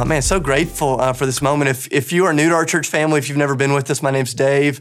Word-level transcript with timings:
Uh, 0.00 0.04
man, 0.06 0.22
so 0.22 0.40
grateful 0.40 0.98
uh, 0.98 1.12
for 1.12 1.26
this 1.26 1.42
moment. 1.42 1.68
If, 1.68 1.86
if 1.92 2.10
you 2.10 2.24
are 2.24 2.32
new 2.32 2.48
to 2.48 2.54
our 2.54 2.64
church 2.64 2.88
family, 2.88 3.18
if 3.18 3.28
you've 3.28 3.36
never 3.36 3.54
been 3.54 3.74
with 3.74 3.90
us, 3.90 4.02
my 4.02 4.10
name's 4.10 4.32
Dave, 4.32 4.80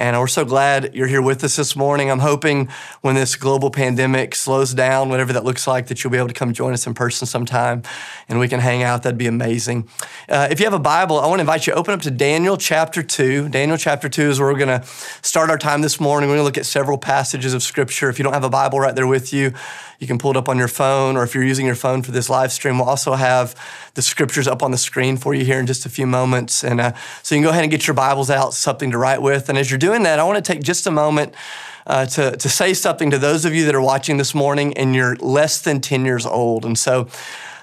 and 0.00 0.18
we're 0.18 0.28
so 0.28 0.46
glad 0.46 0.94
you're 0.94 1.06
here 1.06 1.20
with 1.20 1.44
us 1.44 1.56
this 1.56 1.76
morning. 1.76 2.10
I'm 2.10 2.20
hoping 2.20 2.70
when 3.02 3.16
this 3.16 3.36
global 3.36 3.70
pandemic 3.70 4.34
slows 4.34 4.72
down, 4.72 5.10
whatever 5.10 5.34
that 5.34 5.44
looks 5.44 5.66
like, 5.66 5.88
that 5.88 6.02
you'll 6.02 6.10
be 6.10 6.16
able 6.16 6.28
to 6.28 6.34
come 6.34 6.54
join 6.54 6.72
us 6.72 6.86
in 6.86 6.94
person 6.94 7.26
sometime 7.26 7.82
and 8.26 8.38
we 8.38 8.48
can 8.48 8.60
hang 8.60 8.82
out. 8.82 9.02
That'd 9.02 9.18
be 9.18 9.26
amazing. 9.26 9.86
Uh, 10.26 10.48
if 10.50 10.58
you 10.58 10.64
have 10.64 10.72
a 10.72 10.78
Bible, 10.78 11.20
I 11.20 11.26
want 11.26 11.40
to 11.40 11.42
invite 11.42 11.66
you 11.66 11.74
to 11.74 11.78
open 11.78 11.92
up 11.92 12.00
to 12.00 12.10
Daniel 12.10 12.56
chapter 12.56 13.02
2. 13.02 13.50
Daniel 13.50 13.76
chapter 13.76 14.08
2 14.08 14.22
is 14.30 14.40
where 14.40 14.50
we're 14.50 14.58
going 14.58 14.80
to 14.80 14.86
start 15.20 15.50
our 15.50 15.58
time 15.58 15.82
this 15.82 16.00
morning. 16.00 16.30
We're 16.30 16.36
going 16.36 16.44
to 16.44 16.48
look 16.48 16.58
at 16.58 16.64
several 16.64 16.96
passages 16.96 17.52
of 17.52 17.62
Scripture. 17.62 18.08
If 18.08 18.18
you 18.18 18.22
don't 18.22 18.32
have 18.32 18.42
a 18.42 18.48
Bible 18.48 18.80
right 18.80 18.94
there 18.94 19.06
with 19.06 19.34
you, 19.34 19.52
you 20.00 20.06
can 20.06 20.16
pull 20.16 20.30
it 20.30 20.36
up 20.38 20.48
on 20.48 20.56
your 20.56 20.66
phone, 20.66 21.18
or 21.18 21.24
if 21.24 21.34
you're 21.34 21.44
using 21.44 21.66
your 21.66 21.74
phone 21.74 22.00
for 22.00 22.10
this 22.10 22.30
live 22.30 22.52
stream, 22.52 22.78
we'll 22.78 22.88
also 22.88 23.12
have 23.12 23.54
the 23.94 24.00
scriptures 24.00 24.48
up 24.48 24.62
on 24.62 24.70
the 24.70 24.78
screen 24.78 25.18
for 25.18 25.34
you 25.34 25.44
here 25.44 25.60
in 25.60 25.66
just 25.66 25.84
a 25.84 25.90
few 25.90 26.06
moments. 26.06 26.64
And 26.64 26.80
uh, 26.80 26.94
so 27.22 27.34
you 27.34 27.40
can 27.40 27.44
go 27.44 27.50
ahead 27.50 27.64
and 27.64 27.70
get 27.70 27.86
your 27.86 27.92
Bibles 27.92 28.30
out, 28.30 28.54
something 28.54 28.92
to 28.92 28.98
write 28.98 29.20
with. 29.20 29.50
And 29.50 29.58
as 29.58 29.70
you're 29.70 29.78
doing 29.78 29.89
that, 29.98 30.18
I 30.18 30.24
want 30.24 30.44
to 30.44 30.52
take 30.52 30.62
just 30.62 30.86
a 30.86 30.90
moment 30.90 31.34
uh, 31.86 32.06
to, 32.06 32.36
to 32.36 32.48
say 32.48 32.74
something 32.74 33.10
to 33.10 33.18
those 33.18 33.44
of 33.44 33.54
you 33.54 33.64
that 33.66 33.74
are 33.74 33.80
watching 33.80 34.16
this 34.16 34.34
morning 34.34 34.76
and 34.76 34.94
you're 34.94 35.16
less 35.16 35.60
than 35.60 35.80
10 35.80 36.04
years 36.04 36.24
old. 36.24 36.64
And 36.64 36.78
so 36.78 37.08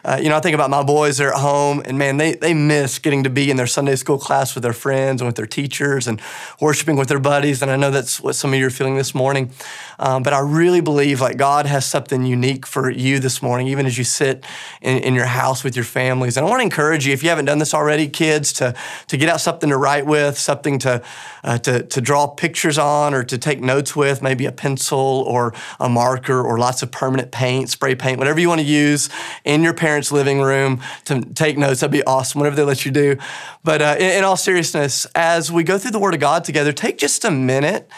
uh, 0.03 0.19
you 0.21 0.29
know, 0.29 0.37
I 0.37 0.39
think 0.39 0.55
about 0.55 0.69
my 0.69 0.83
boys, 0.83 1.17
they're 1.17 1.33
at 1.33 1.39
home, 1.39 1.81
and 1.85 1.97
man, 1.97 2.17
they, 2.17 2.35
they 2.35 2.53
miss 2.53 2.99
getting 2.99 3.23
to 3.23 3.29
be 3.29 3.49
in 3.51 3.57
their 3.57 3.67
Sunday 3.67 3.95
school 3.95 4.17
class 4.17 4.55
with 4.55 4.63
their 4.63 4.73
friends 4.73 5.21
and 5.21 5.27
with 5.27 5.35
their 5.35 5.45
teachers 5.45 6.07
and 6.07 6.21
worshiping 6.59 6.95
with 6.95 7.07
their 7.07 7.19
buddies. 7.19 7.61
And 7.61 7.71
I 7.71 7.75
know 7.75 7.91
that's 7.91 8.21
what 8.21 8.33
some 8.33 8.53
of 8.53 8.59
you 8.59 8.67
are 8.67 8.69
feeling 8.69 8.95
this 8.97 9.15
morning. 9.15 9.51
Um, 9.99 10.21
but 10.21 10.33
I 10.33 10.39
really 10.39 10.81
believe 10.81 11.21
like 11.21 11.37
God 11.37 11.65
has 11.65 11.85
something 11.85 12.23
unique 12.23 12.67
for 12.67 12.89
you 12.89 13.19
this 13.19 13.41
morning, 13.41 13.67
even 13.67 13.85
as 13.85 13.97
you 13.97 14.03
sit 14.03 14.45
in, 14.81 14.99
in 14.99 15.15
your 15.15 15.25
house 15.25 15.63
with 15.63 15.75
your 15.75 15.85
families. 15.85 16.37
And 16.37 16.45
I 16.45 16.49
want 16.49 16.59
to 16.59 16.63
encourage 16.63 17.07
you, 17.07 17.13
if 17.13 17.23
you 17.23 17.29
haven't 17.29 17.45
done 17.45 17.57
this 17.57 17.73
already, 17.73 18.07
kids, 18.07 18.53
to, 18.53 18.75
to 19.07 19.17
get 19.17 19.29
out 19.29 19.41
something 19.41 19.69
to 19.69 19.77
write 19.77 20.05
with, 20.05 20.37
something 20.37 20.77
to, 20.79 21.01
uh, 21.43 21.57
to, 21.59 21.83
to 21.83 22.01
draw 22.01 22.27
pictures 22.27 22.77
on 22.77 23.13
or 23.15 23.23
to 23.23 23.37
take 23.37 23.59
notes 23.59 23.95
with, 23.95 24.21
maybe 24.21 24.45
a 24.45 24.51
pencil 24.51 25.23
or 25.27 25.53
a 25.79 25.89
marker 25.89 26.41
or 26.41 26.59
lots 26.59 26.83
of 26.83 26.91
permanent 26.91 27.31
paint, 27.31 27.69
spray 27.69 27.95
paint, 27.95 28.19
whatever 28.19 28.39
you 28.39 28.49
want 28.49 28.61
to 28.61 28.67
use 28.67 29.09
in 29.45 29.63
your 29.63 29.73
parents' 29.73 29.96
parents' 29.97 30.11
living 30.11 30.41
room 30.41 30.79
to 31.05 31.21
take 31.21 31.57
notes. 31.57 31.79
That'd 31.79 31.91
be 31.91 32.03
awesome, 32.03 32.39
whatever 32.39 32.55
they 32.55 32.63
let 32.63 32.85
you 32.85 32.91
do. 32.91 33.17
But 33.63 33.81
uh, 33.81 33.95
in, 33.97 34.19
in 34.19 34.23
all 34.23 34.37
seriousness, 34.37 35.07
as 35.15 35.51
we 35.51 35.63
go 35.63 35.79
through 35.79 35.89
the 35.89 35.99
Word 35.99 36.13
of 36.13 36.19
God 36.19 36.43
together, 36.43 36.71
take 36.71 36.99
just 36.99 37.25
a 37.25 37.31
minute 37.31 37.89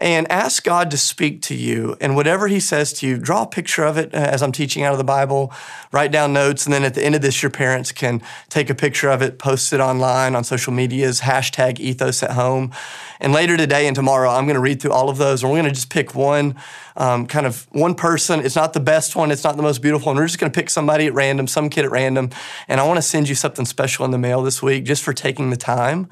and 0.00 0.30
ask 0.32 0.64
God 0.64 0.90
to 0.90 0.96
speak 0.96 1.42
to 1.42 1.54
you. 1.54 1.94
And 2.00 2.16
whatever 2.16 2.48
He 2.48 2.58
says 2.58 2.92
to 2.94 3.06
you, 3.06 3.18
draw 3.18 3.42
a 3.42 3.46
picture 3.46 3.84
of 3.84 3.98
it 3.98 4.14
uh, 4.14 4.16
as 4.16 4.42
I'm 4.42 4.50
teaching 4.50 4.82
out 4.82 4.92
of 4.92 4.98
the 4.98 5.04
Bible, 5.04 5.52
write 5.92 6.10
down 6.10 6.32
notes, 6.32 6.64
and 6.64 6.72
then 6.72 6.84
at 6.84 6.94
the 6.94 7.04
end 7.04 7.14
of 7.14 7.20
this, 7.20 7.42
your 7.42 7.50
parents 7.50 7.92
can 7.92 8.22
take 8.48 8.70
a 8.70 8.74
picture 8.74 9.10
of 9.10 9.20
it, 9.20 9.38
post 9.38 9.72
it 9.74 9.80
online 9.80 10.34
on 10.34 10.42
social 10.42 10.72
medias, 10.72 11.20
hashtag 11.20 11.78
ethos 11.78 12.22
at 12.22 12.30
home. 12.30 12.72
And 13.20 13.34
later 13.34 13.58
today 13.58 13.86
and 13.86 13.94
tomorrow, 13.94 14.30
I'm 14.30 14.44
going 14.44 14.54
to 14.54 14.60
read 14.60 14.80
through 14.80 14.92
all 14.92 15.10
of 15.10 15.18
those, 15.18 15.42
and 15.42 15.52
we're 15.52 15.58
going 15.58 15.68
to 15.68 15.74
just 15.74 15.90
pick 15.90 16.14
one 16.14 16.54
um, 16.96 17.26
kind 17.26 17.46
of 17.46 17.66
one 17.70 17.94
person. 17.94 18.40
It's 18.40 18.56
not 18.56 18.72
the 18.72 18.80
best 18.80 19.14
one, 19.14 19.30
it's 19.30 19.44
not 19.44 19.56
the 19.56 19.62
most 19.62 19.82
beautiful 19.82 20.06
one. 20.06 20.16
We're 20.16 20.26
just 20.26 20.38
going 20.38 20.50
to 20.50 20.58
pick 20.58 20.70
somebody 20.70 21.06
at 21.06 21.14
random, 21.14 21.46
some 21.46 21.68
kid 21.68 21.84
at 21.84 21.90
random. 21.90 22.30
And 22.68 22.80
I 22.80 22.86
want 22.86 22.96
to 22.96 23.02
send 23.02 23.28
you 23.28 23.34
something 23.34 23.66
special 23.66 24.06
in 24.06 24.10
the 24.10 24.18
mail 24.18 24.42
this 24.42 24.62
week 24.62 24.84
just 24.84 25.02
for 25.02 25.12
taking 25.12 25.50
the 25.50 25.56
time 25.56 26.08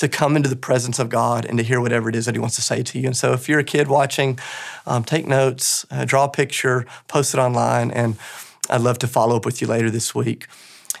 to 0.00 0.08
come 0.08 0.36
into 0.36 0.48
the 0.48 0.56
presence 0.56 0.98
of 0.98 1.08
God 1.08 1.44
and 1.44 1.58
to 1.58 1.64
hear 1.64 1.80
whatever 1.80 2.08
it 2.08 2.16
is 2.16 2.26
that 2.26 2.34
He 2.34 2.40
wants 2.40 2.56
to 2.56 2.62
say 2.62 2.82
to 2.82 2.98
you. 2.98 3.06
And 3.06 3.16
so, 3.16 3.32
if 3.32 3.48
you're 3.48 3.60
a 3.60 3.64
kid 3.64 3.88
watching, 3.88 4.38
um, 4.86 5.04
take 5.04 5.26
notes, 5.26 5.86
uh, 5.90 6.04
draw 6.04 6.24
a 6.24 6.28
picture, 6.28 6.86
post 7.06 7.34
it 7.34 7.38
online, 7.38 7.90
and 7.90 8.16
I'd 8.68 8.80
love 8.80 8.98
to 8.98 9.06
follow 9.06 9.36
up 9.36 9.44
with 9.44 9.60
you 9.60 9.66
later 9.66 9.90
this 9.90 10.14
week. 10.14 10.46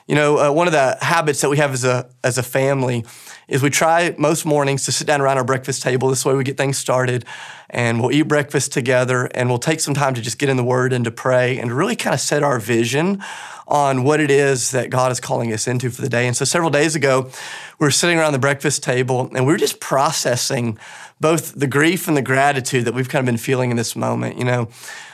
You 0.06 0.14
know, 0.14 0.38
uh, 0.38 0.52
one 0.52 0.66
of 0.66 0.72
the 0.72 0.98
habits 1.00 1.40
that 1.40 1.48
we 1.48 1.56
have 1.56 1.72
as 1.72 1.84
a 1.84 2.08
as 2.22 2.36
a 2.36 2.42
family 2.42 3.04
is 3.50 3.62
we 3.62 3.68
try 3.68 4.14
most 4.16 4.46
mornings 4.46 4.84
to 4.86 4.92
sit 4.92 5.06
down 5.06 5.20
around 5.20 5.36
our 5.36 5.44
breakfast 5.44 5.82
table. 5.82 6.08
This 6.08 6.24
way, 6.24 6.34
we 6.34 6.44
get 6.44 6.56
things 6.56 6.78
started, 6.78 7.24
and 7.68 8.00
we'll 8.00 8.12
eat 8.12 8.22
breakfast 8.22 8.72
together, 8.72 9.26
and 9.34 9.48
we'll 9.48 9.58
take 9.58 9.80
some 9.80 9.92
time 9.92 10.14
to 10.14 10.22
just 10.22 10.38
get 10.38 10.48
in 10.48 10.56
the 10.56 10.64
Word 10.64 10.92
and 10.92 11.04
to 11.04 11.10
pray 11.10 11.58
and 11.58 11.72
really 11.72 11.96
kind 11.96 12.14
of 12.14 12.20
set 12.20 12.42
our 12.42 12.58
vision 12.58 13.22
on 13.66 14.02
what 14.02 14.20
it 14.20 14.30
is 14.30 14.72
that 14.72 14.90
God 14.90 15.12
is 15.12 15.20
calling 15.20 15.52
us 15.52 15.68
into 15.68 15.90
for 15.90 16.02
the 16.02 16.08
day. 16.08 16.26
And 16.26 16.36
so 16.36 16.44
several 16.44 16.70
days 16.70 16.96
ago, 16.96 17.30
we 17.78 17.86
were 17.86 17.92
sitting 17.92 18.18
around 18.18 18.32
the 18.32 18.38
breakfast 18.38 18.82
table 18.82 19.30
and 19.34 19.46
we 19.46 19.52
were 19.52 19.58
just 19.58 19.78
processing 19.78 20.76
both 21.20 21.54
the 21.54 21.68
grief 21.68 22.08
and 22.08 22.16
the 22.16 22.22
gratitude 22.22 22.84
that 22.86 22.94
we've 22.94 23.08
kind 23.08 23.20
of 23.20 23.26
been 23.26 23.36
feeling 23.36 23.70
in 23.70 23.76
this 23.76 23.94
moment. 23.94 24.38
You 24.38 24.44
know, 24.44 24.68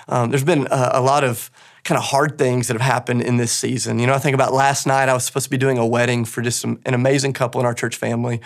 um, 0.09 0.31
there's 0.31 0.45
been 0.45 0.67
a, 0.71 0.91
a 0.95 1.01
lot 1.03 1.23
of 1.23 1.51
kind 1.87 1.99
of 1.99 2.05
hard 2.05 2.37
things 2.37 2.69
that 2.69 2.75
have 2.75 2.83
happened 2.83 3.23
in 3.23 3.37
this 3.37 3.53
season. 3.53 3.99
You 3.99 4.07
know, 4.07 4.15
I 4.15 4.19
think 4.19 4.35
about 4.35 4.53
last 4.53 4.87
night, 4.87 5.09
I 5.09 5.15
was 5.15 5.25
supposed 5.25 5.45
to 5.45 5.51
be 5.51 5.57
doing 5.57 5.79
a 5.79 5.87
wedding 5.87 6.25
for 6.25 6.43
just 6.43 6.61
some, 6.61 6.81
an 6.85 6.95
amazing 6.95 7.33
couple 7.33 7.61
in 7.61 7.67
our 7.67 7.75
church 7.75 7.97
family 7.97 8.41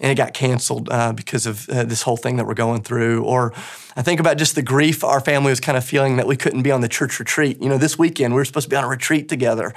and 0.00 0.12
it 0.12 0.14
got 0.14 0.32
canceled 0.32 0.88
uh, 0.90 1.12
because 1.12 1.46
of 1.46 1.68
uh, 1.68 1.84
this 1.84 2.02
whole 2.02 2.16
thing 2.16 2.36
that 2.36 2.46
we're 2.46 2.54
going 2.54 2.82
through. 2.82 3.24
Or 3.24 3.52
I 3.96 4.02
think 4.02 4.20
about 4.20 4.38
just 4.38 4.54
the 4.54 4.62
grief 4.62 5.02
our 5.02 5.20
family 5.20 5.50
was 5.50 5.60
kind 5.60 5.76
of 5.76 5.84
feeling 5.84 6.16
that 6.16 6.26
we 6.26 6.36
couldn't 6.36 6.62
be 6.62 6.70
on 6.70 6.80
the 6.80 6.88
church 6.88 7.18
retreat. 7.18 7.60
You 7.60 7.68
know, 7.68 7.78
this 7.78 7.98
weekend 7.98 8.34
we 8.34 8.38
were 8.38 8.44
supposed 8.44 8.66
to 8.66 8.70
be 8.70 8.76
on 8.76 8.84
a 8.84 8.88
retreat 8.88 9.28
together. 9.28 9.74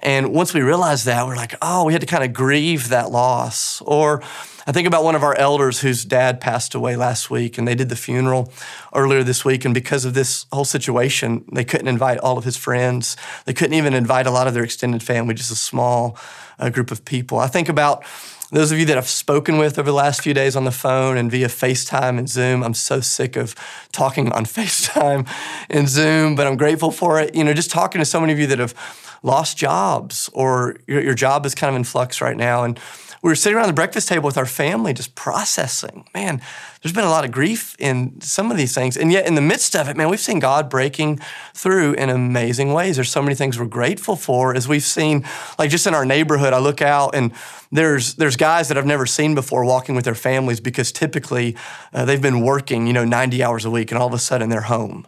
And 0.00 0.32
once 0.32 0.54
we 0.54 0.60
realized 0.60 1.06
that, 1.06 1.26
we're 1.26 1.36
like, 1.36 1.56
oh, 1.62 1.84
we 1.84 1.92
had 1.92 2.00
to 2.00 2.06
kind 2.06 2.22
of 2.22 2.32
grieve 2.32 2.90
that 2.90 3.10
loss. 3.10 3.80
Or 3.82 4.22
I 4.68 4.72
think 4.72 4.88
about 4.88 5.04
one 5.04 5.14
of 5.14 5.22
our 5.22 5.36
elders 5.36 5.80
whose 5.80 6.04
dad 6.04 6.40
passed 6.40 6.74
away 6.74 6.96
last 6.96 7.30
week, 7.30 7.56
and 7.56 7.68
they 7.68 7.76
did 7.76 7.88
the 7.88 7.94
funeral 7.94 8.52
earlier 8.92 9.22
this 9.22 9.44
week. 9.44 9.64
And 9.64 9.72
because 9.72 10.04
of 10.04 10.14
this 10.14 10.46
whole 10.52 10.64
situation, 10.64 11.44
they 11.52 11.64
couldn't 11.64 11.86
invite 11.86 12.18
all 12.18 12.36
of 12.36 12.42
his 12.42 12.56
friends. 12.56 13.16
They 13.44 13.52
couldn't 13.52 13.74
even 13.74 13.94
invite 13.94 14.26
a 14.26 14.32
lot 14.32 14.48
of 14.48 14.54
their 14.54 14.64
extended 14.64 15.04
family, 15.04 15.34
just 15.34 15.52
a 15.52 15.56
small 15.56 16.18
uh, 16.58 16.70
group 16.70 16.90
of 16.90 17.04
people. 17.04 17.38
I 17.38 17.46
think 17.46 17.68
about 17.68 18.04
those 18.50 18.72
of 18.72 18.78
you 18.78 18.86
that 18.86 18.98
I've 18.98 19.08
spoken 19.08 19.58
with 19.58 19.78
over 19.78 19.90
the 19.90 19.96
last 19.96 20.22
few 20.22 20.34
days 20.34 20.56
on 20.56 20.64
the 20.64 20.72
phone 20.72 21.16
and 21.16 21.30
via 21.30 21.46
FaceTime 21.46 22.18
and 22.18 22.28
Zoom, 22.28 22.64
I'm 22.64 22.74
so 22.74 23.00
sick 23.00 23.36
of 23.36 23.54
talking 23.92 24.32
on 24.32 24.44
FaceTime 24.46 25.28
and 25.70 25.88
Zoom, 25.88 26.34
but 26.34 26.46
I'm 26.46 26.56
grateful 26.56 26.90
for 26.90 27.20
it. 27.20 27.36
You 27.36 27.44
know, 27.44 27.52
just 27.52 27.70
talking 27.70 28.00
to 28.00 28.04
so 28.04 28.20
many 28.20 28.32
of 28.32 28.38
you 28.40 28.48
that 28.48 28.58
have 28.58 28.74
lost 29.22 29.56
jobs 29.56 30.28
or 30.32 30.76
your, 30.86 31.02
your 31.02 31.14
job 31.14 31.46
is 31.46 31.54
kind 31.54 31.70
of 31.70 31.76
in 31.76 31.84
flux 31.84 32.20
right 32.20 32.36
now. 32.36 32.64
And 32.64 32.78
we 33.22 33.28
were 33.28 33.34
sitting 33.34 33.56
around 33.56 33.68
the 33.68 33.72
breakfast 33.72 34.08
table 34.08 34.26
with 34.26 34.38
our 34.38 34.46
family 34.46 34.92
just 34.92 35.14
processing. 35.14 36.06
Man, 36.14 36.40
there's 36.82 36.92
been 36.92 37.04
a 37.04 37.10
lot 37.10 37.24
of 37.24 37.32
grief 37.32 37.74
in 37.78 38.20
some 38.20 38.50
of 38.50 38.56
these 38.56 38.74
things. 38.74 38.96
And 38.96 39.10
yet, 39.10 39.26
in 39.26 39.34
the 39.34 39.40
midst 39.40 39.74
of 39.74 39.88
it, 39.88 39.96
man, 39.96 40.08
we've 40.08 40.20
seen 40.20 40.38
God 40.38 40.68
breaking 40.68 41.20
through 41.54 41.94
in 41.94 42.10
amazing 42.10 42.72
ways. 42.72 42.96
There's 42.96 43.10
so 43.10 43.22
many 43.22 43.34
things 43.34 43.58
we're 43.58 43.66
grateful 43.66 44.16
for 44.16 44.54
as 44.54 44.68
we've 44.68 44.82
seen, 44.82 45.24
like 45.58 45.70
just 45.70 45.86
in 45.86 45.94
our 45.94 46.04
neighborhood, 46.04 46.52
I 46.52 46.58
look 46.58 46.82
out 46.82 47.14
and 47.14 47.32
there's, 47.72 48.14
there's 48.14 48.36
guys 48.36 48.68
that 48.68 48.78
I've 48.78 48.86
never 48.86 49.06
seen 49.06 49.34
before 49.34 49.64
walking 49.64 49.94
with 49.94 50.04
their 50.04 50.14
families 50.14 50.60
because 50.60 50.92
typically 50.92 51.56
uh, 51.92 52.04
they've 52.04 52.22
been 52.22 52.40
working, 52.40 52.86
you 52.86 52.92
know, 52.92 53.04
90 53.04 53.42
hours 53.42 53.64
a 53.64 53.70
week 53.70 53.90
and 53.90 53.98
all 53.98 54.06
of 54.06 54.14
a 54.14 54.18
sudden 54.18 54.48
they're 54.48 54.62
home 54.62 55.06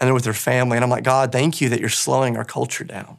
and 0.00 0.08
they're 0.08 0.14
with 0.14 0.24
their 0.24 0.32
family. 0.32 0.76
And 0.76 0.82
I'm 0.84 0.90
like, 0.90 1.04
God, 1.04 1.30
thank 1.30 1.60
you 1.60 1.68
that 1.68 1.78
you're 1.78 1.88
slowing 1.88 2.36
our 2.36 2.44
culture 2.44 2.84
down. 2.84 3.18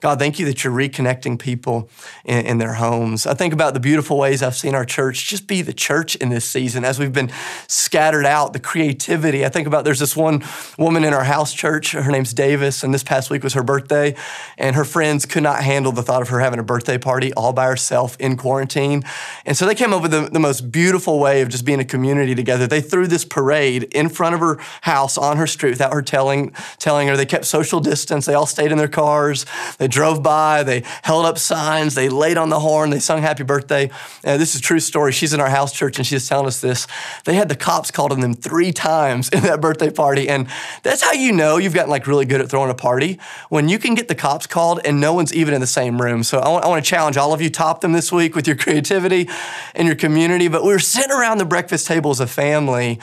God, 0.00 0.18
thank 0.18 0.38
you 0.38 0.46
that 0.46 0.64
you're 0.64 0.72
reconnecting 0.72 1.38
people 1.38 1.90
in, 2.24 2.46
in, 2.46 2.58
their 2.58 2.74
homes. 2.74 3.26
I 3.26 3.34
think 3.34 3.52
about 3.52 3.74
the 3.74 3.80
beautiful 3.80 4.16
ways 4.16 4.42
I've 4.42 4.56
seen 4.56 4.74
our 4.74 4.86
church 4.86 5.28
just 5.28 5.46
be 5.46 5.60
the 5.60 5.74
church 5.74 6.16
in 6.16 6.30
this 6.30 6.46
season 6.46 6.86
as 6.86 6.98
we've 6.98 7.12
been 7.12 7.30
scattered 7.66 8.24
out, 8.24 8.54
the 8.54 8.60
creativity. 8.60 9.44
I 9.44 9.50
think 9.50 9.66
about 9.66 9.84
there's 9.84 9.98
this 9.98 10.16
one 10.16 10.42
woman 10.78 11.04
in 11.04 11.12
our 11.12 11.24
house 11.24 11.52
church, 11.52 11.92
her 11.92 12.10
name's 12.10 12.32
Davis, 12.32 12.82
and 12.82 12.94
this 12.94 13.02
past 13.02 13.28
week 13.28 13.44
was 13.44 13.52
her 13.52 13.62
birthday, 13.62 14.16
and 14.56 14.74
her 14.74 14.86
friends 14.86 15.26
could 15.26 15.42
not 15.42 15.62
handle 15.62 15.92
the 15.92 16.02
thought 16.02 16.22
of 16.22 16.30
her 16.30 16.40
having 16.40 16.58
a 16.58 16.64
birthday 16.64 16.96
party 16.96 17.30
all 17.34 17.52
by 17.52 17.66
herself 17.66 18.16
in 18.18 18.38
quarantine. 18.38 19.02
And 19.44 19.54
so 19.54 19.66
they 19.66 19.74
came 19.74 19.92
up 19.92 20.00
with 20.00 20.12
the, 20.12 20.30
the 20.32 20.40
most 20.40 20.72
beautiful 20.72 21.18
way 21.18 21.42
of 21.42 21.50
just 21.50 21.66
being 21.66 21.80
a 21.80 21.84
community 21.84 22.34
together. 22.34 22.66
They 22.66 22.80
threw 22.80 23.06
this 23.06 23.26
parade 23.26 23.82
in 23.92 24.08
front 24.08 24.34
of 24.34 24.40
her 24.40 24.56
house 24.80 25.18
on 25.18 25.36
her 25.36 25.46
street 25.46 25.70
without 25.70 25.92
her 25.92 26.02
telling, 26.02 26.54
telling 26.78 27.08
her. 27.08 27.18
They 27.18 27.26
kept 27.26 27.44
social 27.44 27.80
distance. 27.80 28.24
They 28.24 28.34
all 28.34 28.46
stayed 28.46 28.72
in 28.72 28.78
their 28.78 28.88
cars. 28.88 29.44
They 29.76 29.89
drove 29.90 30.22
by, 30.22 30.62
they 30.62 30.82
held 31.02 31.26
up 31.26 31.38
signs, 31.38 31.94
they 31.94 32.08
laid 32.08 32.36
on 32.36 32.48
the 32.48 32.60
horn, 32.60 32.90
they 32.90 32.98
sung 32.98 33.20
happy 33.20 33.42
birthday. 33.42 33.90
Uh, 34.24 34.36
this 34.36 34.54
is 34.54 34.60
true 34.60 34.80
story. 34.80 35.12
She's 35.12 35.32
in 35.32 35.40
our 35.40 35.48
house 35.48 35.72
church 35.72 35.98
and 35.98 36.06
she's 36.06 36.28
telling 36.28 36.46
us 36.46 36.60
this. 36.60 36.86
They 37.24 37.34
had 37.34 37.48
the 37.48 37.56
cops 37.56 37.90
called 37.90 38.12
on 38.12 38.20
them 38.20 38.34
three 38.34 38.72
times 38.72 39.28
in 39.32 39.42
that 39.42 39.60
birthday 39.60 39.90
party. 39.90 40.28
And 40.28 40.48
that's 40.82 41.02
how 41.02 41.12
you 41.12 41.32
know 41.32 41.56
you've 41.56 41.74
gotten 41.74 41.90
like 41.90 42.06
really 42.06 42.24
good 42.24 42.40
at 42.40 42.48
throwing 42.48 42.70
a 42.70 42.74
party 42.74 43.18
when 43.48 43.68
you 43.68 43.78
can 43.78 43.94
get 43.94 44.08
the 44.08 44.14
cops 44.14 44.46
called 44.46 44.80
and 44.84 45.00
no 45.00 45.12
one's 45.12 45.34
even 45.34 45.54
in 45.54 45.60
the 45.60 45.66
same 45.66 46.00
room. 46.00 46.22
So 46.22 46.38
I 46.38 46.48
want, 46.48 46.64
I 46.64 46.68
want 46.68 46.84
to 46.84 46.88
challenge 46.88 47.16
all 47.16 47.32
of 47.32 47.40
you, 47.40 47.50
top 47.50 47.80
them 47.80 47.92
this 47.92 48.12
week 48.12 48.34
with 48.34 48.46
your 48.46 48.56
creativity 48.56 49.28
and 49.74 49.86
your 49.86 49.96
community. 49.96 50.48
But 50.48 50.62
we 50.62 50.68
were 50.68 50.78
sitting 50.78 51.12
around 51.12 51.38
the 51.38 51.44
breakfast 51.44 51.86
table 51.86 52.10
as 52.10 52.20
a 52.20 52.26
family. 52.26 52.98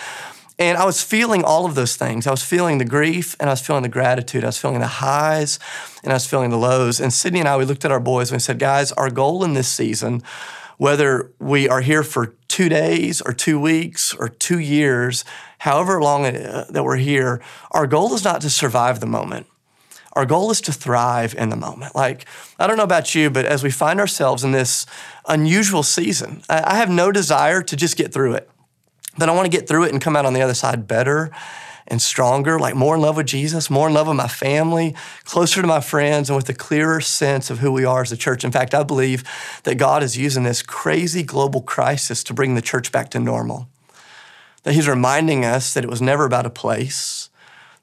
And 0.60 0.78
I 0.78 0.86
was 0.86 1.04
feeling 1.04 1.44
all 1.44 1.66
of 1.66 1.76
those 1.76 1.96
things. 1.96 2.26
I 2.26 2.32
was 2.32 2.44
feeling 2.44 2.80
the 2.80 2.86
grief 2.86 3.36
and 3.40 3.50
I 3.50 3.54
was 3.54 3.62
feeling 3.62 3.84
the 3.84 3.90
gratitude. 3.90 4.44
I 4.44 4.48
was 4.48 4.58
feeling 4.58 4.80
the 4.80 4.88
highs 4.88 5.60
and 6.04 6.12
I 6.12 6.16
was 6.16 6.26
feeling 6.26 6.50
the 6.50 6.58
lows. 6.58 7.00
And 7.00 7.14
Sydney 7.14 7.40
and 7.40 7.48
I, 7.48 7.58
we 7.58 7.66
looked 7.66 7.86
at 7.86 7.92
our 7.92 8.00
boys 8.00 8.32
and 8.32 8.38
we 8.38 8.40
said, 8.40 8.58
guys, 8.58 8.92
our 8.94 9.12
goal 9.12 9.44
in 9.44 9.54
this 9.54 9.68
season, 9.68 10.24
whether 10.78 11.32
we 11.40 11.70
are 11.70 11.82
here 11.82 12.04
for 12.04 12.34
two 12.48 12.70
days 12.70 13.22
or 13.22 13.34
two 13.34 13.60
weeks 13.60 14.16
or 14.16 14.30
two 14.30 14.58
years, 14.58 15.24
however 15.60 16.02
long 16.02 16.26
uh, 16.26 16.66
that 16.70 16.84
we're 16.84 16.98
here, 16.98 17.40
our 17.72 17.86
goal 17.86 18.14
is 18.16 18.24
not 18.24 18.42
to 18.42 18.50
survive 18.50 19.00
the 19.00 19.06
moment. 19.06 19.46
Our 20.14 20.26
goal 20.26 20.50
is 20.50 20.62
to 20.62 20.74
thrive 20.74 21.36
in 21.36 21.50
the 21.50 21.56
moment. 21.56 21.94
Like, 21.94 22.26
I 22.58 22.66
don't 22.66 22.78
know 22.78 22.84
about 22.84 23.14
you, 23.14 23.30
but 23.30 23.46
as 23.46 23.64
we 23.64 23.70
find 23.70 24.00
ourselves 24.00 24.44
in 24.44 24.52
this 24.52 24.88
unusual 25.28 25.84
season, 25.84 26.42
I 26.50 26.78
have 26.78 26.90
no 26.90 27.12
desire 27.12 27.62
to 27.62 27.76
just 27.76 27.98
get 27.98 28.12
through 28.12 28.34
it, 28.34 28.50
but 29.18 29.30
I 29.30 29.34
want 29.34 29.52
to 29.52 29.58
get 29.58 29.68
through 29.68 29.86
it 29.86 29.92
and 29.92 30.02
come 30.02 30.16
out 30.16 30.26
on 30.26 30.34
the 30.34 30.42
other 30.42 30.54
side 30.54 30.88
better 30.88 31.32
and 31.88 32.02
stronger, 32.02 32.60
like 32.60 32.76
more 32.76 32.96
in 32.96 33.02
love 33.02 33.16
with 33.18 33.28
Jesus, 33.28 33.70
more 33.70 33.88
in 33.88 33.94
love 33.94 34.08
with 34.08 34.18
my 34.18 34.28
family, 34.28 34.94
closer 35.24 35.62
to 35.62 35.68
my 35.68 35.80
friends, 35.80 36.30
and 36.30 36.36
with 36.36 36.50
a 36.50 36.54
clearer 36.54 37.00
sense 37.00 37.50
of 37.50 37.60
who 37.60 37.72
we 37.72 37.86
are 37.86 38.02
as 38.02 38.12
a 38.12 38.18
church. 38.18 38.44
In 38.44 38.52
fact, 38.52 38.74
I 38.74 38.84
believe 38.84 39.24
that 39.64 39.76
God 39.76 40.04
is 40.04 40.18
using 40.18 40.44
this 40.44 40.62
crazy 40.62 41.24
global 41.24 41.62
crisis 41.62 42.24
to 42.26 42.34
bring 42.34 42.56
the 42.56 42.62
church 42.62 42.92
back 42.92 43.10
to 43.12 43.20
normal. 43.20 43.70
That 44.64 44.74
He's 44.74 44.88
reminding 44.88 45.46
us 45.46 45.74
that 45.74 45.86
it 45.86 45.90
was 45.90 46.02
never 46.02 46.26
about 46.26 46.46
a 46.46 46.50
place, 46.50 47.30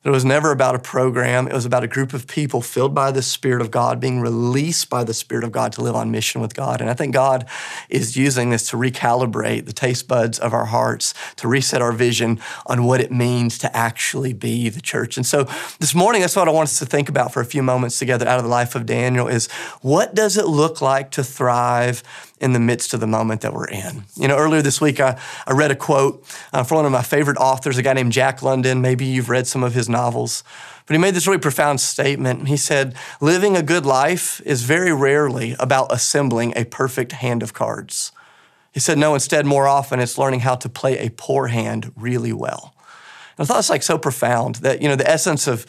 it 0.04 0.10
was 0.10 0.24
never 0.24 0.50
about 0.50 0.74
a 0.74 0.78
program. 0.78 1.48
It 1.48 1.54
was 1.54 1.64
about 1.64 1.82
a 1.82 1.88
group 1.88 2.12
of 2.12 2.26
people 2.26 2.60
filled 2.60 2.94
by 2.94 3.10
the 3.10 3.22
Spirit 3.22 3.62
of 3.62 3.70
God, 3.70 4.00
being 4.00 4.20
released 4.20 4.90
by 4.90 5.02
the 5.02 5.14
Spirit 5.14 5.44
of 5.44 5.52
God 5.52 5.72
to 5.72 5.80
live 5.80 5.96
on 5.96 6.10
mission 6.10 6.42
with 6.42 6.54
God. 6.54 6.82
And 6.82 6.90
I 6.90 6.94
think 6.94 7.14
God 7.14 7.46
is 7.88 8.14
using 8.14 8.50
this 8.50 8.68
to 8.68 8.76
recalibrate 8.76 9.64
the 9.64 9.72
taste 9.72 10.06
buds 10.06 10.38
of 10.38 10.52
our 10.52 10.66
hearts, 10.66 11.14
to 11.36 11.48
reset 11.48 11.80
our 11.80 11.92
vision 11.92 12.38
on 12.66 12.84
what 12.84 13.00
it 13.00 13.10
means 13.10 13.56
to 13.58 13.74
actually 13.74 14.34
be 14.34 14.68
the 14.68 14.82
church. 14.82 15.16
And 15.16 15.24
so 15.24 15.44
this 15.80 15.94
morning, 15.94 16.20
that's 16.20 16.36
what 16.36 16.48
I 16.48 16.52
want 16.52 16.68
us 16.68 16.78
to 16.80 16.86
think 16.86 17.08
about 17.08 17.32
for 17.32 17.40
a 17.40 17.46
few 17.46 17.62
moments 17.62 17.98
together 17.98 18.28
out 18.28 18.36
of 18.36 18.44
the 18.44 18.50
life 18.50 18.74
of 18.74 18.84
Daniel 18.84 19.26
is 19.26 19.50
what 19.80 20.14
does 20.14 20.36
it 20.36 20.46
look 20.46 20.82
like 20.82 21.12
to 21.12 21.24
thrive 21.24 22.02
in 22.40 22.52
the 22.52 22.60
midst 22.60 22.92
of 22.94 23.00
the 23.00 23.06
moment 23.06 23.40
that 23.42 23.52
we're 23.52 23.68
in. 23.68 24.04
You 24.16 24.28
know, 24.28 24.36
earlier 24.36 24.60
this 24.60 24.80
week, 24.80 25.00
I, 25.00 25.18
I 25.46 25.52
read 25.52 25.70
a 25.70 25.76
quote 25.76 26.24
uh, 26.52 26.64
from 26.64 26.76
one 26.76 26.86
of 26.86 26.92
my 26.92 27.02
favorite 27.02 27.38
authors, 27.38 27.78
a 27.78 27.82
guy 27.82 27.92
named 27.92 28.12
Jack 28.12 28.42
London. 28.42 28.80
Maybe 28.80 29.04
you've 29.04 29.28
read 29.28 29.46
some 29.46 29.62
of 29.62 29.74
his 29.74 29.88
novels. 29.88 30.42
But 30.86 30.94
he 30.94 30.98
made 30.98 31.14
this 31.14 31.26
really 31.26 31.38
profound 31.38 31.80
statement. 31.80 32.48
He 32.48 32.56
said, 32.56 32.94
Living 33.20 33.56
a 33.56 33.62
good 33.62 33.86
life 33.86 34.42
is 34.44 34.62
very 34.62 34.92
rarely 34.92 35.56
about 35.58 35.92
assembling 35.92 36.52
a 36.56 36.64
perfect 36.64 37.12
hand 37.12 37.42
of 37.42 37.54
cards. 37.54 38.12
He 38.72 38.80
said, 38.80 38.98
No, 38.98 39.14
instead, 39.14 39.46
more 39.46 39.66
often, 39.66 40.00
it's 40.00 40.18
learning 40.18 40.40
how 40.40 40.56
to 40.56 40.68
play 40.68 40.98
a 40.98 41.10
poor 41.10 41.46
hand 41.46 41.92
really 41.96 42.32
well. 42.32 42.74
And 43.38 43.44
I 43.44 43.46
thought 43.46 43.60
it's 43.60 43.70
like 43.70 43.82
so 43.82 43.96
profound 43.96 44.56
that, 44.56 44.82
you 44.82 44.88
know, 44.88 44.96
the 44.96 45.08
essence 45.08 45.46
of 45.46 45.66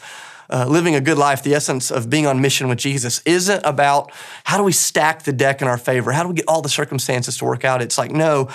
uh, 0.50 0.66
living 0.66 0.94
a 0.94 1.00
good 1.00 1.18
life, 1.18 1.42
the 1.42 1.54
essence 1.54 1.90
of 1.90 2.08
being 2.10 2.26
on 2.26 2.40
mission 2.40 2.68
with 2.68 2.78
Jesus, 2.78 3.22
isn't 3.24 3.62
about 3.64 4.12
how 4.44 4.56
do 4.56 4.64
we 4.64 4.72
stack 4.72 5.22
the 5.22 5.32
deck 5.32 5.62
in 5.62 5.68
our 5.68 5.78
favor? 5.78 6.12
How 6.12 6.22
do 6.22 6.28
we 6.28 6.34
get 6.34 6.44
all 6.48 6.62
the 6.62 6.68
circumstances 6.68 7.38
to 7.38 7.44
work 7.44 7.64
out? 7.64 7.82
It's 7.82 7.98
like, 7.98 8.10
no, 8.10 8.48